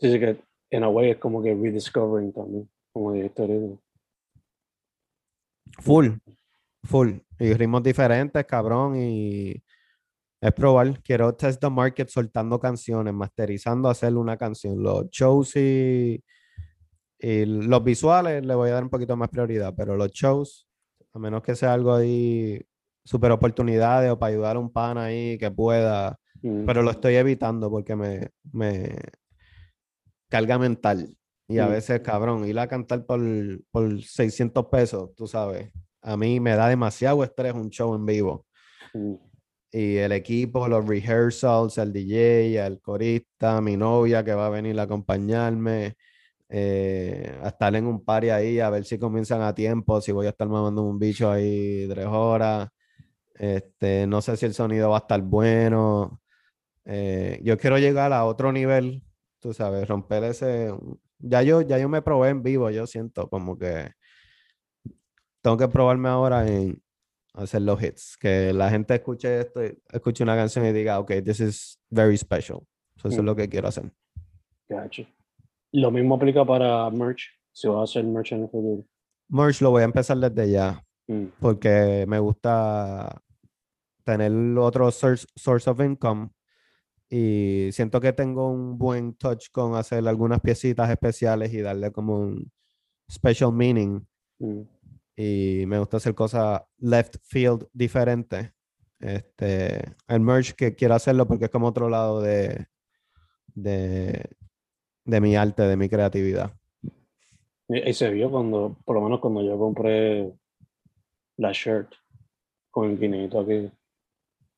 Sí, 0.00 0.10
sí, 0.10 0.18
que 0.18 0.38
en 0.70 0.84
a 0.84 0.88
way 0.88 1.10
es 1.10 1.18
como 1.18 1.42
que 1.42 1.54
rediscovering 1.54 2.32
también, 2.32 2.66
como 2.90 3.10
ahorita. 3.10 3.42
Full, 5.80 6.12
full. 6.82 7.10
Y 7.38 7.52
ritmos 7.52 7.82
diferentes, 7.82 8.42
cabrón. 8.46 8.96
Y 8.96 9.62
es 10.48 10.52
probar. 10.52 11.00
Quiero 11.02 11.34
test 11.34 11.60
the 11.60 11.70
market 11.70 12.08
soltando 12.08 12.58
canciones, 12.60 13.14
masterizando, 13.14 13.88
hacer 13.88 14.14
una 14.16 14.36
canción. 14.36 14.82
Los 14.82 15.08
shows 15.10 15.56
y, 15.56 16.22
y 17.18 17.44
los 17.46 17.82
visuales 17.82 18.44
le 18.44 18.54
voy 18.54 18.68
a 18.70 18.74
dar 18.74 18.84
un 18.84 18.90
poquito 18.90 19.16
más 19.16 19.30
prioridad, 19.30 19.72
pero 19.76 19.96
los 19.96 20.10
shows, 20.10 20.68
a 21.14 21.18
menos 21.18 21.42
que 21.42 21.54
sea 21.56 21.72
algo 21.72 21.94
ahí, 21.94 22.60
super 23.04 23.30
oportunidades 23.32 24.10
o 24.10 24.18
para 24.18 24.32
ayudar 24.32 24.56
a 24.56 24.58
un 24.58 24.70
pan 24.70 24.98
ahí 24.98 25.38
que 25.38 25.50
pueda. 25.50 26.18
Mm, 26.42 26.66
Pero 26.66 26.82
lo 26.82 26.90
estoy 26.90 27.14
evitando 27.14 27.70
porque 27.70 27.96
me, 27.96 28.28
me 28.52 28.94
carga 30.28 30.58
mental. 30.58 31.16
Y 31.48 31.58
a 31.58 31.66
Mm. 31.66 31.70
veces, 31.70 32.00
cabrón, 32.00 32.46
ir 32.46 32.58
a 32.58 32.66
cantar 32.66 33.04
por, 33.06 33.20
por 33.70 34.02
600 34.02 34.66
pesos, 34.66 35.14
tú 35.14 35.26
sabes. 35.26 35.70
A 36.02 36.16
mí 36.16 36.40
me 36.40 36.54
da 36.56 36.68
demasiado 36.68 37.22
estrés 37.24 37.54
un 37.54 37.70
show 37.70 37.94
en 37.94 38.04
vivo. 38.04 38.46
mm, 38.94 39.14
Y 39.76 39.96
el 39.96 40.12
equipo, 40.12 40.68
los 40.68 40.86
rehearsals, 40.86 41.78
el 41.78 41.92
DJ, 41.92 42.64
el 42.64 42.80
corista, 42.80 43.60
mi 43.60 43.76
novia 43.76 44.22
que 44.24 44.32
va 44.32 44.46
a 44.46 44.48
venir 44.48 44.78
a 44.78 44.84
acompañarme, 44.84 45.96
eh, 46.48 47.36
a 47.42 47.48
estar 47.48 47.74
en 47.74 47.86
un 47.86 48.04
party 48.04 48.30
ahí, 48.30 48.60
a 48.60 48.70
ver 48.70 48.84
si 48.84 49.00
comienzan 49.00 49.42
a 49.42 49.52
tiempo, 49.52 50.00
si 50.00 50.12
voy 50.12 50.26
a 50.26 50.30
estar 50.30 50.48
mamando 50.48 50.82
un 50.82 51.00
bicho 51.00 51.28
ahí 51.28 51.88
tres 51.88 52.06
horas. 52.06 52.68
Este, 53.34 54.06
no 54.06 54.22
sé 54.22 54.36
si 54.36 54.46
el 54.46 54.54
sonido 54.54 54.90
va 54.90 54.98
a 54.98 55.00
estar 55.00 55.20
bueno. 55.22 56.22
Eh, 56.84 57.40
yo 57.42 57.58
quiero 57.58 57.76
llegar 57.78 58.12
a 58.12 58.26
otro 58.26 58.52
nivel, 58.52 59.02
tú 59.40 59.54
sabes, 59.54 59.88
romper 59.88 60.22
ese. 60.22 60.72
Ya 61.18 61.42
yo, 61.42 61.62
ya 61.62 61.78
yo 61.78 61.88
me 61.88 62.02
probé 62.02 62.28
en 62.30 62.44
vivo, 62.44 62.70
yo 62.70 62.86
siento 62.86 63.28
como 63.28 63.58
que 63.58 63.90
tengo 65.42 65.56
que 65.58 65.68
probarme 65.68 66.08
ahora 66.10 66.46
en 66.46 66.80
hacer 67.34 67.62
los 67.62 67.82
hits, 67.82 68.16
que 68.18 68.52
la 68.52 68.70
gente 68.70 68.94
escuche 68.94 69.40
esto, 69.40 69.60
escuche 69.92 70.22
una 70.22 70.36
canción 70.36 70.64
y 70.66 70.72
diga, 70.72 70.98
ok, 70.98 71.12
this 71.24 71.40
is 71.40 71.78
very 71.90 72.16
special. 72.16 72.66
So, 72.96 73.08
eso 73.08 73.18
es 73.18 73.24
lo 73.24 73.36
que 73.36 73.48
quiero 73.48 73.68
hacer. 73.68 73.92
gotcha. 74.68 75.04
Lo 75.72 75.90
mismo 75.90 76.14
aplica 76.14 76.44
para 76.44 76.88
merch, 76.90 77.28
si 77.52 77.68
vas 77.68 77.78
a 77.78 77.82
hacer 77.82 78.04
merch 78.04 78.32
en 78.32 78.42
el 78.42 78.48
futuro. 78.48 78.84
Merch 79.28 79.60
lo 79.60 79.70
voy 79.70 79.82
a 79.82 79.86
empezar 79.86 80.16
desde 80.18 80.50
ya, 80.50 80.84
Mm, 81.06 81.26
porque 81.38 82.06
me 82.08 82.18
gusta 82.18 83.20
tener 84.04 84.32
otro 84.58 84.90
source, 84.90 85.26
source 85.36 85.68
of 85.68 85.80
income 85.80 86.30
y 87.10 87.68
siento 87.72 88.00
que 88.00 88.12
tengo 88.12 88.50
un 88.50 88.78
buen 88.78 89.14
touch 89.14 89.50
con 89.52 89.74
hacer 89.74 90.06
algunas 90.08 90.40
piecitas 90.40 90.90
especiales 90.90 91.52
y 91.52 91.60
darle 91.60 91.92
como 91.92 92.18
un 92.18 92.50
special 93.10 93.52
meaning 93.52 94.06
mm, 94.38 94.62
y 95.16 95.64
me 95.66 95.78
gusta 95.78 95.98
hacer 95.98 96.14
cosas 96.14 96.62
left 96.78 97.16
field 97.22 97.68
diferentes. 97.72 98.52
Este, 99.00 99.82
el 100.08 100.20
merch 100.20 100.52
que 100.54 100.74
quiero 100.74 100.94
hacerlo 100.94 101.26
porque 101.26 101.46
es 101.46 101.50
como 101.50 101.66
otro 101.68 101.88
lado 101.88 102.22
de, 102.22 102.66
de, 103.54 104.24
de 105.04 105.20
mi 105.20 105.36
arte, 105.36 105.62
de 105.62 105.76
mi 105.76 105.88
creatividad. 105.88 106.52
Y, 107.68 107.90
y 107.90 107.94
se 107.94 108.10
vio 108.10 108.30
cuando, 108.30 108.76
por 108.84 108.96
lo 108.96 109.02
menos 109.02 109.20
cuando 109.20 109.42
yo 109.42 109.58
compré 109.58 110.32
la 111.36 111.52
shirt 111.52 111.92
con 112.70 112.90
el 112.90 112.98
guineito 112.98 113.40
aquí. 113.40 113.70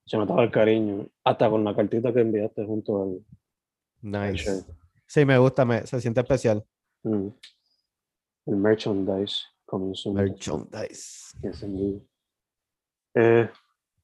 Se 0.05 0.17
notaba 0.17 0.45
el 0.45 0.51
cariño, 0.53 1.09
hasta 1.25 1.51
con 1.51 1.65
la 1.65 1.75
cartita 1.75 2.13
que 2.13 2.21
enviaste 2.21 2.65
junto 2.65 3.03
al, 3.03 4.15
al 4.15 4.33
Nice. 4.33 4.45
shirt. 4.45 4.69
Sí, 5.07 5.25
me 5.25 5.39
gusta, 5.39 5.65
me, 5.65 5.85
se 5.87 6.01
siente 6.01 6.21
especial. 6.21 6.65
Mm. 7.03 7.29
El 8.47 8.57
merchandise 8.57 9.43
comenzó. 9.67 10.13
Merchandise. 10.13 11.37
Yes. 11.43 11.65
Eh, 13.15 13.51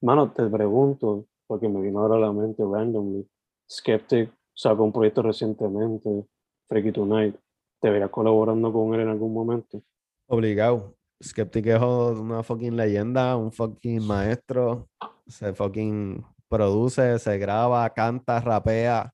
mano, 0.01 0.31
te 0.31 0.45
pregunto, 0.47 1.27
porque 1.47 1.69
me 1.69 1.81
vino 1.81 1.99
ahora 1.99 2.15
a 2.15 2.19
la 2.19 2.31
mente 2.31 2.63
randomly. 2.63 3.27
Skeptic 3.69 4.31
sacó 4.53 4.83
un 4.83 4.91
proyecto 4.91 5.21
recientemente, 5.23 6.25
Freaky 6.67 6.91
Tonight. 6.91 7.35
¿Te 7.81 7.89
verás 7.89 8.09
colaborando 8.11 8.71
con 8.71 8.93
él 8.93 9.01
en 9.01 9.07
algún 9.09 9.33
momento? 9.33 9.81
Obligado. 10.27 10.95
Skeptic 11.21 11.65
es 11.67 11.81
una 11.81 12.43
fucking 12.43 12.75
leyenda, 12.75 13.35
un 13.37 13.51
fucking 13.51 14.05
maestro. 14.05 14.89
Se 15.25 15.53
fucking 15.53 16.23
produce, 16.47 17.17
se 17.19 17.37
graba, 17.37 17.89
canta, 17.93 18.39
rapea. 18.39 19.13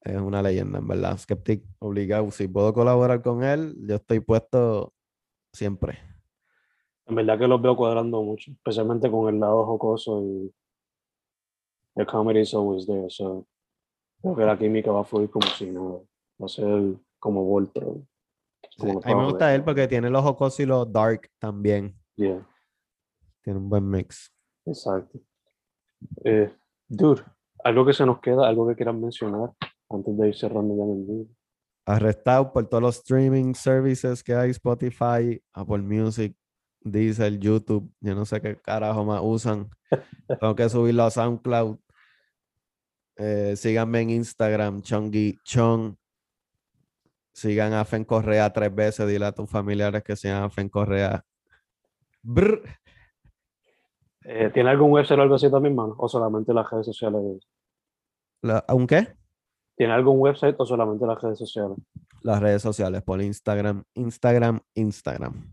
Es 0.00 0.16
una 0.16 0.42
leyenda, 0.42 0.78
en 0.78 0.88
verdad. 0.88 1.18
Skeptic, 1.18 1.64
obligado. 1.78 2.30
Si 2.30 2.48
puedo 2.48 2.72
colaborar 2.72 3.22
con 3.22 3.42
él, 3.42 3.74
yo 3.86 3.96
estoy 3.96 4.20
puesto 4.20 4.93
siempre. 5.54 5.98
En 7.06 7.14
verdad 7.14 7.38
que 7.38 7.48
los 7.48 7.60
veo 7.60 7.76
cuadrando 7.76 8.22
mucho, 8.22 8.50
especialmente 8.50 9.10
con 9.10 9.32
el 9.32 9.40
lado 9.40 9.64
jocoso 9.66 10.22
y 10.22 10.54
el 11.96 12.06
comedy 12.06 12.40
is 12.40 12.54
always 12.54 12.86
there. 12.86 13.08
So, 13.08 13.46
creo 14.20 14.34
que 14.34 14.44
la 14.44 14.58
química 14.58 14.90
va 14.90 15.00
a 15.00 15.04
fluir 15.04 15.30
como 15.30 15.46
si 15.48 15.70
nada. 15.70 16.00
Va 16.40 16.46
a 16.46 16.48
ser 16.48 16.96
como 17.18 17.44
Voltron. 17.44 18.06
Sí, 18.76 18.88
A 18.90 19.08
mí 19.08 19.14
me 19.14 19.24
gusta 19.26 19.54
él 19.54 19.62
porque 19.62 19.86
tiene 19.86 20.10
los 20.10 20.22
jocosos 20.22 20.60
y 20.60 20.66
los 20.66 20.90
dark 20.92 21.30
también. 21.38 21.94
Yeah. 22.16 22.44
Tiene 23.42 23.58
un 23.58 23.68
buen 23.68 23.88
mix. 23.88 24.32
Exacto. 24.66 25.20
Eh, 26.24 26.52
dude, 26.88 27.22
algo 27.62 27.86
que 27.86 27.92
se 27.92 28.04
nos 28.04 28.20
queda, 28.20 28.48
algo 28.48 28.66
que 28.66 28.74
quieran 28.74 29.00
mencionar 29.00 29.52
antes 29.90 30.16
de 30.16 30.28
ir 30.28 30.36
cerrando 30.36 30.76
ya 30.76 30.82
en 30.82 30.90
el 30.90 31.04
video. 31.04 31.26
Arrestado 31.86 32.52
por 32.52 32.66
todos 32.66 32.82
los 32.82 32.96
streaming 32.98 33.54
services 33.54 34.22
que 34.22 34.34
hay, 34.34 34.50
Spotify, 34.50 35.42
Apple 35.52 35.78
Music, 35.82 36.34
Deezer, 36.80 37.38
YouTube. 37.38 37.92
Yo 38.00 38.14
no 38.14 38.24
sé 38.24 38.40
qué 38.40 38.56
carajo 38.56 39.04
más 39.04 39.20
usan. 39.22 39.68
Tengo 40.40 40.54
que 40.54 40.68
subirlo 40.68 41.04
a 41.04 41.10
SoundCloud. 41.10 41.78
Eh, 43.16 43.54
síganme 43.56 44.00
en 44.00 44.10
Instagram, 44.10 44.82
Chongi 44.82 45.36
Chong. 45.44 45.94
Sigan 47.32 47.72
a 47.72 47.84
Fen 47.84 48.04
Correa 48.04 48.52
tres 48.52 48.74
veces. 48.74 49.06
Dile 49.08 49.26
a 49.26 49.32
tus 49.32 49.50
familiares 49.50 50.02
que 50.02 50.16
sean 50.16 50.42
a 50.44 50.50
Fen 50.50 50.68
Correa. 50.68 51.24
Brr. 52.22 52.62
Eh, 54.24 54.50
¿Tiene 54.54 54.70
algún 54.70 54.90
website 54.92 55.18
o 55.18 55.22
algo 55.22 55.34
así 55.34 55.50
también, 55.50 55.74
mano? 55.74 55.94
¿O 55.98 56.08
solamente 56.08 56.54
las 56.54 56.70
redes 56.70 56.86
sociales? 56.86 57.46
La- 58.40 58.64
¿Un 58.72 58.86
qué? 58.86 59.14
¿Tiene 59.76 59.92
algún 59.92 60.20
website 60.20 60.56
o 60.58 60.66
solamente 60.66 61.06
las 61.06 61.20
redes 61.20 61.38
sociales? 61.38 61.76
Las 62.22 62.40
redes 62.40 62.62
sociales, 62.62 63.02
por 63.02 63.20
Instagram, 63.20 63.84
Instagram, 63.94 64.60
Instagram. 64.74 65.52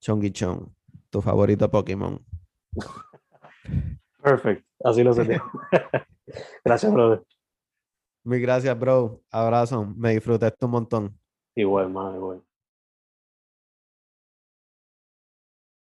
Chongi 0.00 0.30
Chong, 0.30 0.68
tu 1.10 1.20
favorito 1.20 1.70
Pokémon. 1.70 2.24
Perfect. 4.22 4.64
Así 4.84 5.02
lo 5.02 5.12
sé. 5.12 5.24
Gracias, 6.64 6.92
brother. 6.92 7.24
Mil 8.24 8.40
gracias, 8.42 8.78
bro. 8.78 9.22
Abrazo. 9.30 9.86
Me 9.96 10.12
disfruté 10.12 10.48
esto 10.48 10.66
un 10.66 10.72
montón. 10.72 11.18
Igual, 11.54 11.88
man, 11.88 12.14
igual. 12.14 12.42